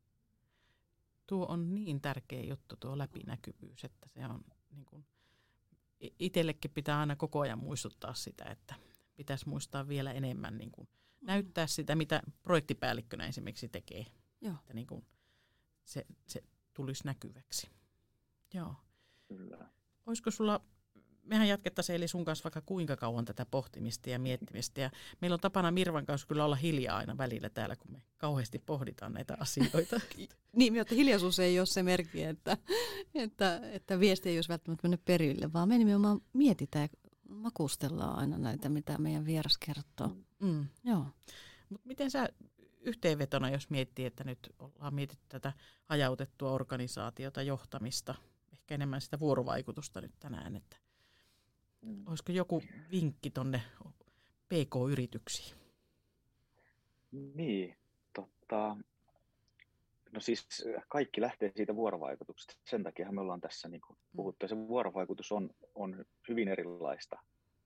tuo 1.26 1.46
on 1.46 1.74
niin 1.74 2.00
tärkeä 2.00 2.42
juttu, 2.42 2.76
tuo 2.80 2.98
läpinäkyvyys, 2.98 3.84
että 3.84 4.08
se 4.08 4.26
on 4.26 4.44
niin 4.70 4.84
kuin, 4.84 5.06
itsellekin 6.18 6.70
pitää 6.70 7.00
aina 7.00 7.16
koko 7.16 7.40
ajan 7.40 7.58
muistuttaa 7.58 8.14
sitä, 8.14 8.44
että 8.44 8.74
pitäisi 9.16 9.48
muistaa 9.48 9.88
vielä 9.88 10.12
enemmän 10.12 10.58
niin 10.58 10.70
kuin, 10.70 10.88
mm. 10.88 11.07
Näyttää 11.20 11.66
sitä, 11.66 11.94
mitä 11.94 12.22
projektipäällikkönä 12.42 13.26
esimerkiksi 13.26 13.68
tekee. 13.68 14.06
Joo. 14.40 14.54
Että 14.54 14.74
niin 14.74 14.86
kuin, 14.86 15.06
se, 15.84 16.06
se 16.26 16.42
tulisi 16.74 17.04
näkyväksi. 17.04 17.68
Joo. 18.54 18.74
Kyllä. 19.28 19.68
Olisiko 20.06 20.30
sulla 20.30 20.60
mehän 21.28 21.48
jatkettaisiin 21.48 21.96
eli 21.96 22.08
sun 22.08 22.24
kanssa 22.24 22.44
vaikka 22.44 22.60
kuinka 22.60 22.96
kauan 22.96 23.24
tätä 23.24 23.46
pohtimista 23.50 24.10
ja 24.10 24.18
miettimistä. 24.18 24.80
Ja 24.80 24.90
meillä 25.20 25.34
on 25.34 25.40
tapana 25.40 25.70
Mirvan 25.70 26.06
kanssa 26.06 26.26
kyllä 26.26 26.44
olla 26.44 26.56
hiljaa 26.56 26.96
aina 26.96 27.18
välillä 27.18 27.50
täällä, 27.50 27.76
kun 27.76 27.92
me 27.92 28.02
kauheasti 28.16 28.58
pohditaan 28.58 29.12
näitä 29.12 29.36
asioita. 29.40 30.00
niin, 30.56 30.78
mutta 30.78 30.94
hiljaisuus 30.94 31.38
ei 31.38 31.58
ole 31.58 31.66
se 31.66 31.82
merkki, 31.82 32.22
että, 32.22 32.56
että, 33.14 33.60
että 33.72 34.00
viesti 34.00 34.28
ei 34.28 34.38
olisi 34.38 34.48
välttämättä 34.48 34.88
mennyt 34.88 35.04
perille, 35.04 35.52
vaan 35.52 35.68
me 35.68 35.78
nimenomaan 35.78 36.20
mietitään 36.32 36.82
ja 36.82 37.07
makustellaan 37.28 38.18
aina 38.18 38.38
näitä, 38.38 38.68
mitä 38.68 38.98
meidän 38.98 39.26
vieras 39.26 39.58
kertoo. 39.58 40.16
Mm. 40.38 40.66
Joo. 40.84 41.06
Mut 41.68 41.84
miten 41.84 42.10
sä 42.10 42.28
yhteenvetona, 42.80 43.50
jos 43.50 43.70
miettii, 43.70 44.06
että 44.06 44.24
nyt 44.24 44.54
ollaan 44.58 44.94
mietitty 44.94 45.24
tätä 45.28 45.52
hajautettua 45.84 46.52
organisaatiota, 46.52 47.42
johtamista, 47.42 48.14
ehkä 48.52 48.74
enemmän 48.74 49.00
sitä 49.00 49.18
vuorovaikutusta 49.20 50.00
nyt 50.00 50.14
tänään, 50.20 50.56
että 50.56 50.76
Mm. 51.82 52.02
Olisiko 52.06 52.32
joku 52.32 52.62
vinkki 52.90 53.30
tuonne 53.30 53.62
PK-yrityksiin? 54.48 55.58
Niin, 57.34 57.76
tota, 58.12 58.76
no 60.12 60.20
siis 60.20 60.64
kaikki 60.88 61.20
lähtee 61.20 61.52
siitä 61.56 61.76
vuorovaikutuksesta. 61.76 62.54
Sen 62.64 62.82
takia 62.82 63.12
me 63.12 63.20
ollaan 63.20 63.40
tässä 63.40 63.68
niin 63.68 63.80
kuin 63.80 63.96
mm. 63.96 64.16
puhuttu, 64.16 64.44
ja 64.44 64.48
se 64.48 64.56
vuorovaikutus 64.56 65.32
on, 65.32 65.50
on 65.74 66.04
hyvin 66.28 66.48
erilaista. 66.48 67.18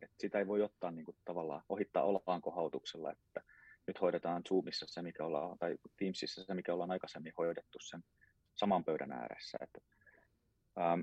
Et 0.03 0.11
sitä 0.19 0.39
ei 0.39 0.47
voi 0.47 0.63
ottaa 0.63 0.91
niin 0.91 1.05
kuin, 1.05 1.17
tavallaan 1.25 1.63
ohittaa 1.69 2.05
olaankohautuksella, 2.05 3.13
että 3.13 3.43
nyt 3.87 4.01
hoidetaan 4.01 4.43
Zoomissa 4.49 4.87
se, 4.89 5.03
mikä 5.03 5.25
ollaan, 5.25 5.59
tai 5.59 5.77
Teamsissa 5.97 6.45
se, 6.45 6.55
mikä 6.55 6.75
ollaan 6.75 6.91
aikaisemmin 6.91 7.33
hoidettu 7.39 7.79
sen 7.81 8.05
saman 8.55 8.85
pöydän 8.85 9.13
ääressä. 9.13 9.59
Että, 9.61 9.81
ähm, 10.79 11.03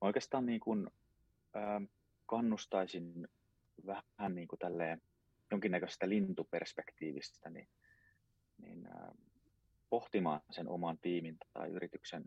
oikeastaan 0.00 0.46
niin 0.46 0.60
kuin, 0.60 0.90
kannustaisin 2.26 3.28
vähän 3.86 4.34
niin 4.34 4.48
kuin 4.48 4.58
tälleen 4.58 5.02
jonkinnäköisestä 5.50 6.08
lintuperspektiivistä 6.08 7.50
niin, 7.50 7.68
niin 8.58 8.88
pohtimaan 9.90 10.40
sen 10.50 10.68
oman 10.68 10.98
tiimin 10.98 11.38
tai 11.52 11.70
yrityksen 11.70 12.24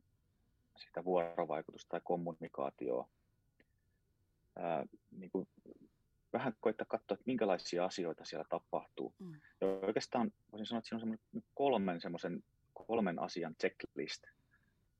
sitä 0.77 1.05
vuorovaikutusta 1.05 1.89
tai 1.89 2.01
kommunikaatioa. 2.03 3.09
Ää, 4.55 4.85
niin 5.11 5.31
kuin 5.31 5.47
vähän 6.33 6.53
koittaa 6.59 6.85
katsoa, 6.89 7.15
että 7.15 7.23
minkälaisia 7.25 7.85
asioita 7.85 8.25
siellä 8.25 8.45
tapahtuu. 8.49 9.13
Mm. 9.19 9.41
Ja 9.61 9.67
oikeastaan 9.67 10.31
voisin 10.51 10.65
sanoa, 10.65 10.79
että 10.79 10.89
siinä 10.89 11.17
on 11.33 11.41
kolmen, 11.53 11.99
kolmen 12.73 13.19
asian 13.19 13.55
checklist, 13.55 14.23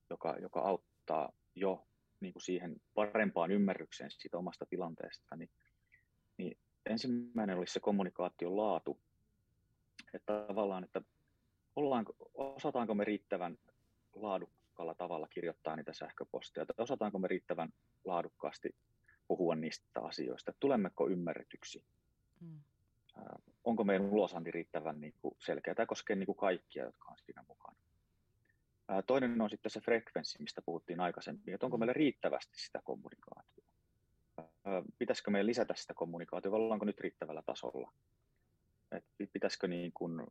joka, 0.10 0.38
joka 0.42 0.60
auttaa 0.60 1.32
jo 1.56 1.86
niin 2.20 2.34
kuin 2.34 2.44
siihen 2.44 2.76
parempaan 2.94 3.52
ymmärrykseen 3.52 4.12
siitä 4.12 4.38
omasta 4.38 4.66
tilanteesta, 4.66 5.36
niin, 5.36 5.50
niin 6.38 6.58
ensimmäinen 6.86 7.58
olisi 7.58 7.74
se 7.74 7.80
kommunikaation 7.80 8.58
laatu. 8.58 9.00
Että 10.14 10.46
tavallaan, 10.48 10.84
että 10.84 11.02
ollaanko, 11.80 12.16
osataanko 12.34 12.94
me 12.94 13.04
riittävän 13.04 13.58
laadukkaalla 14.14 14.96
tavalla 14.96 15.28
kirjoittaa 15.28 15.76
niitä 15.76 15.94
sähköposteja, 15.94 16.66
tai 16.66 16.84
osataanko 16.84 17.20
me 17.20 17.28
riittävän 17.28 17.74
laadukkaasti 18.06 18.76
puhua 19.28 19.56
niistä 19.56 20.02
asioista, 20.02 20.54
tulemmeko 20.60 21.10
ymmärretyksi. 21.10 21.84
Mm. 22.42 22.60
onko 23.64 23.84
meidän 23.84 24.06
ulosanti 24.06 24.52
riittävän 24.52 25.02
niin 25.02 25.14
kuin 25.22 25.36
selkeä. 25.40 25.76
Tämä 25.76 25.86
koskee 25.86 26.16
niin 26.16 26.26
kuin 26.26 26.38
kaikkia, 26.38 26.84
jotka 26.84 27.12
on 27.12 27.18
siinä 27.18 27.44
mukana. 27.48 27.76
Toinen 29.08 29.42
on 29.42 29.50
sitten 29.50 29.72
se 29.72 29.82
frekvenssi, 29.82 30.42
mistä 30.42 30.62
puhuttiin 30.62 31.00
aikaisemmin, 31.00 31.54
että 31.54 31.66
onko 31.66 31.78
meillä 31.78 31.94
riittävästi 31.94 32.60
sitä 32.60 32.82
kommunikaatiota. 32.84 33.70
Pitäisikö 34.98 35.32
meidän 35.32 35.48
lisätä 35.48 35.74
sitä 35.78 35.94
kommunikaatiota, 35.94 36.52
vai 36.52 36.60
ollaanko 36.60 36.86
nyt 36.86 37.00
riittävällä 37.00 37.42
tasolla? 37.46 37.92
Et 38.92 39.06
pitäisikö 39.34 39.68
niin 39.68 39.92
kuin 39.94 40.28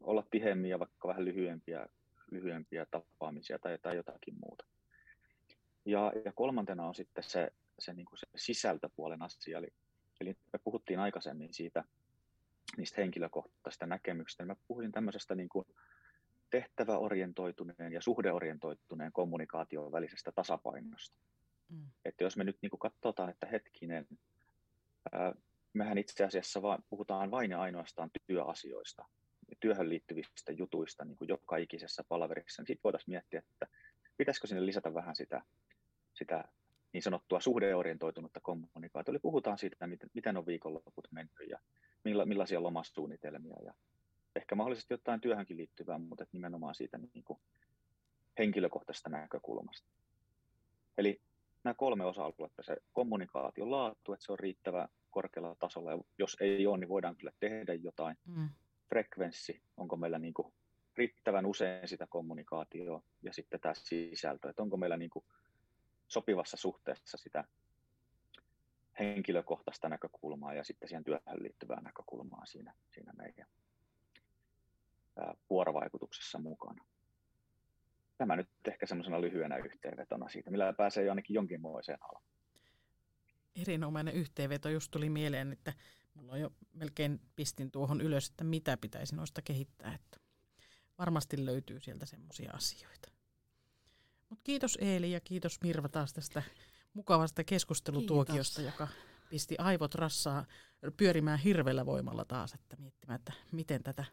olla 0.00 0.26
tiheämmin 0.30 0.70
ja 0.70 0.78
vaikka 0.78 1.08
vähän 1.08 1.24
lyhyempiä, 1.24 1.86
lyhyempiä 2.30 2.86
tapaamisia 2.90 3.58
tai, 3.58 3.78
tai 3.78 3.96
jotakin 3.96 4.34
muuta. 4.44 4.64
Ja, 5.84 6.12
ja 6.24 6.32
kolmantena 6.32 6.86
on 6.86 6.94
sitten 6.94 7.24
se, 7.24 7.50
se, 7.78 7.92
niin 7.92 8.06
kuin 8.06 8.18
se 8.18 8.26
sisältöpuolen 8.36 9.22
asia, 9.22 9.58
eli, 9.58 9.68
eli 10.20 10.36
me 10.52 10.58
puhuttiin 10.64 11.00
aikaisemmin 11.00 11.54
siitä, 11.54 11.84
niistä 12.76 13.00
henkilökohtaisista 13.00 13.86
näkemyksistä, 13.86 14.42
niin 14.42 14.48
mä 14.48 14.56
puhuin 14.68 14.92
tämmöisestä 14.92 15.34
niin 15.34 15.48
kuin, 15.48 15.66
tehtäväorientoituneen 16.50 17.92
ja 17.92 18.00
suhdeorientoituneen 18.00 19.12
kommunikaation 19.12 19.92
välisestä 19.92 20.32
tasapainosta. 20.32 21.16
Mm. 21.68 21.90
Että 22.04 22.24
jos 22.24 22.36
me 22.36 22.44
nyt 22.44 22.58
niin 22.62 22.70
katsotaan, 22.78 23.30
että 23.30 23.46
hetkinen, 23.46 24.06
ää, 25.12 25.34
mehän 25.72 25.98
itse 25.98 26.24
asiassa 26.24 26.62
vaan, 26.62 26.84
puhutaan 26.90 27.30
vain 27.30 27.50
ja 27.50 27.60
ainoastaan 27.60 28.10
työasioista, 28.26 29.04
työhön 29.60 29.88
liittyvistä 29.88 30.52
jutuista 30.52 31.04
niin 31.04 31.16
kuin 31.16 31.28
joka 31.28 31.56
ikisessä 31.56 32.04
palaverissa, 32.08 32.62
niin 32.62 32.66
sitten 32.66 32.84
voitaisiin 32.84 33.12
miettiä, 33.12 33.42
että 33.52 33.66
pitäisikö 34.16 34.46
sinne 34.46 34.66
lisätä 34.66 34.94
vähän 34.94 35.16
sitä, 35.16 35.42
sitä 36.14 36.44
niin 36.92 37.02
sanottua 37.02 37.40
suhdeorientoitunutta 37.40 38.40
kommunikaatiota. 38.40 39.10
Eli 39.10 39.18
puhutaan 39.18 39.58
siitä, 39.58 39.86
miten, 39.86 40.10
miten 40.14 40.36
on 40.36 40.46
viikonloput 40.46 41.08
mennyt 41.10 41.34
ja 41.48 41.58
milla, 42.04 42.26
millaisia 42.26 42.62
lomasuunnitelmia 42.62 43.56
ja 43.64 43.74
ehkä 44.36 44.54
mahdollisesti 44.54 44.94
jotain 44.94 45.20
työhönkin 45.20 45.56
liittyvää, 45.56 45.98
mutta 45.98 46.26
nimenomaan 46.32 46.74
siitä 46.74 46.98
niin 46.98 47.24
kuin 47.24 47.38
henkilökohtaisesta 48.38 49.08
näkökulmasta. 49.08 49.88
Eli 50.98 51.20
nämä 51.64 51.74
kolme 51.74 52.04
osa-aluetta, 52.04 52.62
se 52.62 52.76
kommunikaation 52.92 53.70
laatu, 53.70 54.12
että 54.12 54.26
se 54.26 54.32
on 54.32 54.38
riittävä 54.38 54.88
korkealla 55.10 55.56
tasolla, 55.58 55.90
ja 55.90 55.98
jos 56.18 56.36
ei 56.40 56.66
ole, 56.66 56.78
niin 56.78 56.88
voidaan 56.88 57.16
kyllä 57.16 57.32
tehdä 57.40 57.74
jotain. 57.74 58.16
Mm. 58.24 58.48
Frekvenssi, 58.88 59.62
onko 59.76 59.96
meillä 59.96 60.18
niin 60.18 60.34
kuin 60.34 60.52
riittävän 60.96 61.46
usein 61.46 61.88
sitä 61.88 62.06
kommunikaatioa, 62.06 63.02
ja 63.22 63.32
sitten 63.32 63.60
tämä 63.60 63.74
sisältö, 63.74 64.50
että 64.50 64.62
onko 64.62 64.76
meillä 64.76 64.96
niin 64.96 65.10
kuin 65.10 65.24
sopivassa 66.08 66.56
suhteessa 66.56 67.18
sitä 67.18 67.44
henkilökohtaista 68.98 69.88
näkökulmaa 69.88 70.54
ja 70.54 70.64
sitten 70.64 70.88
siihen 70.88 71.04
työhön 71.04 71.42
liittyvää 71.42 71.80
näkökulmaa 71.80 72.46
siinä, 72.46 72.74
siinä 72.90 73.12
meidän 73.12 73.46
vuorovaikutuksessa 75.50 76.38
mukana. 76.38 76.84
Tämä 78.18 78.36
nyt 78.36 78.48
ehkä 78.68 78.86
semmoisena 78.86 79.20
lyhyenä 79.20 79.56
yhteenvetona 79.56 80.28
siitä, 80.28 80.50
millä 80.50 80.72
pääsee 80.72 81.04
jo 81.04 81.12
ainakin 81.12 81.34
jonkinmoiseen 81.34 81.98
alaan. 82.00 82.24
Erinomainen 83.62 84.14
yhteenveto 84.14 84.68
just 84.68 84.90
tuli 84.90 85.10
mieleen, 85.10 85.52
että 85.52 85.72
mulla 86.16 86.32
on 86.32 86.40
jo 86.40 86.52
melkein 86.72 87.20
pistin 87.36 87.70
tuohon 87.70 88.00
ylös, 88.00 88.28
että 88.28 88.44
mitä 88.44 88.76
pitäisi 88.76 89.16
noista 89.16 89.42
kehittää. 89.42 89.94
Että 89.94 90.20
varmasti 90.98 91.46
löytyy 91.46 91.80
sieltä 91.80 92.06
semmoisia 92.06 92.52
asioita. 92.52 93.08
Mut 94.28 94.40
kiitos 94.44 94.78
Eeli 94.80 95.12
ja 95.12 95.20
kiitos 95.20 95.60
Mirva 95.62 95.88
taas 95.88 96.12
tästä 96.12 96.42
mukavasta 96.92 97.44
keskustelutuokiosta, 97.44 98.60
kiitos. 98.60 98.74
joka 98.74 98.88
pisti 99.28 99.54
aivot 99.58 99.94
rassaa 99.94 100.46
pyörimään 100.96 101.38
hirveällä 101.38 101.86
voimalla 101.86 102.24
taas, 102.24 102.54
että 102.54 102.76
miettimään, 102.76 103.18
että 103.18 103.32
miten 103.52 103.82
tätä 103.82 104.04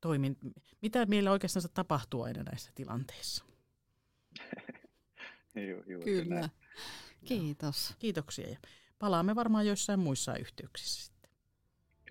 toimin. 0.00 0.36
Mitä 0.82 1.06
meillä 1.06 1.32
oikeastaan 1.32 1.64
tapahtuu 1.74 2.22
aina 2.22 2.42
näissä 2.42 2.70
tilanteissa? 2.74 3.44
Ju, 5.54 5.82
juuri 5.86 6.04
Kyllä. 6.04 6.34
Näin. 6.34 6.50
Kiitos. 7.24 7.94
Kiitoksia 7.98 8.50
ja 8.50 8.58
palaamme 8.98 9.34
varmaan 9.34 9.66
joissain 9.66 10.00
muissa 10.00 10.36
yhteyksissä 10.36 11.11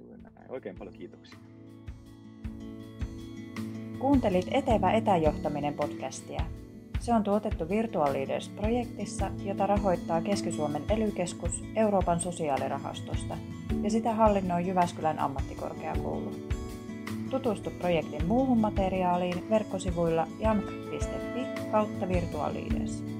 Kyllä 0.03 0.29
näin. 0.35 0.51
Oikein 0.51 0.75
paljon 0.77 0.95
kiitoksia. 0.95 1.39
Kuuntelit 3.99 4.47
Etevä 4.51 4.91
etäjohtaminen 4.91 5.73
podcastia. 5.73 6.41
Se 6.99 7.13
on 7.13 7.23
tuotettu 7.23 7.69
Virtual 7.69 8.13
Leaders-projektissa, 8.13 9.31
jota 9.43 9.67
rahoittaa 9.67 10.21
Keski-Suomen 10.21 10.83
ely 10.89 11.13
Euroopan 11.75 12.19
sosiaalirahastosta 12.19 13.37
ja 13.83 13.89
sitä 13.89 14.13
hallinnoi 14.13 14.67
Jyväskylän 14.67 15.19
ammattikorkeakoulu. 15.19 16.31
Tutustu 17.29 17.69
projektin 17.79 18.27
muuhun 18.27 18.59
materiaaliin 18.59 19.49
verkkosivuilla 19.49 20.27
jamk.fi 20.39 21.69
kautta 21.71 22.07
virtuaaliides. 22.07 23.10